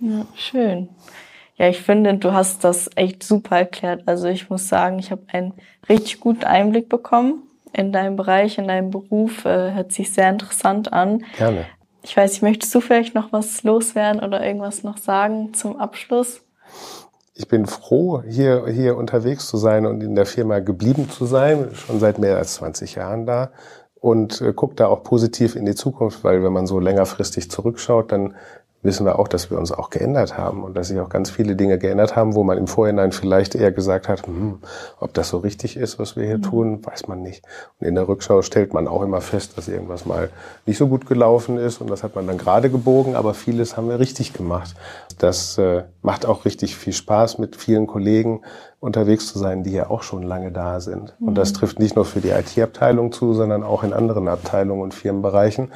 Ja, 0.00 0.24
schön. 0.34 0.88
Ja, 1.60 1.68
ich 1.68 1.82
finde, 1.82 2.14
du 2.14 2.32
hast 2.32 2.64
das 2.64 2.88
echt 2.94 3.22
super 3.22 3.58
erklärt. 3.58 4.04
Also 4.06 4.28
ich 4.28 4.48
muss 4.48 4.66
sagen, 4.66 4.98
ich 4.98 5.10
habe 5.10 5.20
einen 5.30 5.52
richtig 5.90 6.18
guten 6.18 6.44
Einblick 6.44 6.88
bekommen 6.88 7.42
in 7.74 7.92
deinem 7.92 8.16
Bereich, 8.16 8.56
in 8.56 8.66
deinem 8.66 8.90
Beruf. 8.90 9.44
Äh, 9.44 9.74
hört 9.74 9.92
sich 9.92 10.10
sehr 10.10 10.30
interessant 10.30 10.90
an. 10.94 11.22
Gerne. 11.36 11.66
Ich 12.02 12.16
weiß 12.16 12.32
nicht, 12.32 12.42
möchtest 12.42 12.74
du 12.74 12.80
vielleicht 12.80 13.14
noch 13.14 13.30
was 13.34 13.62
loswerden 13.62 14.22
oder 14.22 14.42
irgendwas 14.42 14.84
noch 14.84 14.96
sagen 14.96 15.52
zum 15.52 15.78
Abschluss? 15.78 16.40
Ich 17.34 17.46
bin 17.46 17.66
froh, 17.66 18.22
hier, 18.26 18.66
hier 18.66 18.96
unterwegs 18.96 19.46
zu 19.46 19.58
sein 19.58 19.84
und 19.84 20.02
in 20.02 20.14
der 20.14 20.24
Firma 20.24 20.60
geblieben 20.60 21.10
zu 21.10 21.26
sein, 21.26 21.74
schon 21.74 22.00
seit 22.00 22.18
mehr 22.18 22.38
als 22.38 22.54
20 22.54 22.94
Jahren 22.94 23.26
da 23.26 23.50
und 24.00 24.40
äh, 24.40 24.54
gucke 24.54 24.76
da 24.76 24.86
auch 24.86 25.02
positiv 25.02 25.56
in 25.56 25.66
die 25.66 25.74
Zukunft, 25.74 26.24
weil 26.24 26.42
wenn 26.42 26.54
man 26.54 26.66
so 26.66 26.80
längerfristig 26.80 27.50
zurückschaut, 27.50 28.12
dann 28.12 28.34
wissen 28.82 29.04
wir 29.04 29.18
auch, 29.18 29.28
dass 29.28 29.50
wir 29.50 29.58
uns 29.58 29.72
auch 29.72 29.90
geändert 29.90 30.38
haben 30.38 30.64
und 30.64 30.74
dass 30.76 30.88
sich 30.88 30.98
auch 31.00 31.10
ganz 31.10 31.30
viele 31.30 31.54
Dinge 31.54 31.78
geändert 31.78 32.16
haben, 32.16 32.34
wo 32.34 32.44
man 32.44 32.56
im 32.56 32.66
Vorhinein 32.66 33.12
vielleicht 33.12 33.54
eher 33.54 33.72
gesagt 33.72 34.08
hat, 34.08 34.26
hm, 34.26 34.60
ob 34.98 35.12
das 35.12 35.28
so 35.28 35.38
richtig 35.38 35.76
ist, 35.76 35.98
was 35.98 36.16
wir 36.16 36.24
hier 36.24 36.38
mhm. 36.38 36.42
tun, 36.42 36.86
weiß 36.86 37.06
man 37.08 37.22
nicht. 37.22 37.44
Und 37.78 37.86
in 37.86 37.94
der 37.94 38.08
Rückschau 38.08 38.40
stellt 38.42 38.72
man 38.72 38.88
auch 38.88 39.02
immer 39.02 39.20
fest, 39.20 39.58
dass 39.58 39.68
irgendwas 39.68 40.06
mal 40.06 40.30
nicht 40.64 40.78
so 40.78 40.88
gut 40.88 41.06
gelaufen 41.06 41.58
ist 41.58 41.80
und 41.80 41.90
das 41.90 42.02
hat 42.02 42.14
man 42.14 42.26
dann 42.26 42.38
gerade 42.38 42.70
gebogen, 42.70 43.16
aber 43.16 43.34
vieles 43.34 43.76
haben 43.76 43.88
wir 43.88 43.98
richtig 43.98 44.32
gemacht. 44.32 44.74
Das 45.18 45.58
äh, 45.58 45.82
macht 46.00 46.24
auch 46.24 46.46
richtig 46.46 46.76
viel 46.76 46.94
Spaß, 46.94 47.38
mit 47.38 47.56
vielen 47.56 47.86
Kollegen 47.86 48.40
unterwegs 48.80 49.26
zu 49.26 49.38
sein, 49.38 49.62
die 49.62 49.72
ja 49.72 49.90
auch 49.90 50.02
schon 50.02 50.22
lange 50.22 50.52
da 50.52 50.80
sind. 50.80 51.14
Mhm. 51.18 51.28
Und 51.28 51.34
das 51.34 51.52
mhm. 51.52 51.56
trifft 51.56 51.78
nicht 51.78 51.96
nur 51.96 52.06
für 52.06 52.20
die 52.20 52.30
IT-Abteilung 52.30 53.12
zu, 53.12 53.34
sondern 53.34 53.62
auch 53.62 53.84
in 53.84 53.92
anderen 53.92 54.26
Abteilungen 54.26 54.80
und 54.80 54.94
Firmenbereichen. 54.94 55.70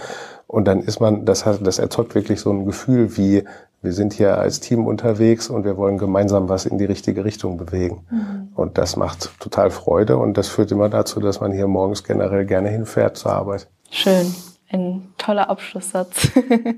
Und 0.47 0.67
dann 0.67 0.81
ist 0.81 1.01
man, 1.01 1.25
das 1.25 1.47
hat, 1.47 1.67
das 1.67 1.79
erzeugt 1.79 2.15
wirklich 2.15 2.41
so 2.41 2.51
ein 2.51 2.67
Gefühl 2.67 3.17
wie, 3.17 3.45
wir 3.83 3.93
sind 3.93 4.15
hier 4.15 4.39
als 4.39 4.61
Team 4.61 4.87
unterwegs 4.87 5.51
und 5.51 5.65
wir 5.65 5.77
wollen 5.77 5.99
gemeinsam 5.99 6.49
was 6.49 6.65
in 6.65 6.79
die 6.79 6.87
richtige 6.87 7.25
Richtung 7.25 7.59
bewegen. 7.59 8.07
Mhm. 8.11 8.49
Und 8.55 8.79
das 8.79 8.97
macht 8.97 9.39
total 9.41 9.71
Freude 9.71 10.17
und 10.17 10.39
das 10.39 10.49
führt 10.49 10.73
immer 10.73 10.89
dazu, 10.89 11.21
dass 11.21 11.41
man 11.41 11.53
hier 11.53 11.67
morgens 11.67 12.03
generell 12.03 12.47
gerne 12.47 12.71
hinfährt 12.71 13.17
zur 13.17 13.33
Arbeit. 13.33 13.69
Schön. 13.91 14.35
Ein 14.71 15.13
toller 15.19 15.51
Abschlusssatz. 15.51 16.31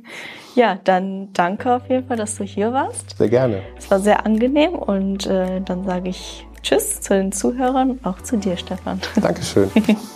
ja, 0.54 0.78
dann 0.82 1.32
danke 1.32 1.74
auf 1.74 1.88
jeden 1.88 2.06
Fall, 2.06 2.16
dass 2.16 2.36
du 2.36 2.44
hier 2.44 2.72
warst. 2.72 3.16
Sehr 3.16 3.28
gerne. 3.28 3.62
Es 3.78 3.90
war 3.90 4.00
sehr 4.00 4.26
angenehm 4.26 4.74
und 4.74 5.26
äh, 5.26 5.60
dann 5.60 5.84
sage 5.84 6.10
ich 6.10 6.46
Tschüss 6.62 7.00
zu 7.00 7.14
den 7.14 7.30
Zuhörern, 7.30 8.00
auch 8.02 8.20
zu 8.20 8.36
dir, 8.36 8.56
Stefan. 8.56 9.00
Dankeschön. 9.20 9.70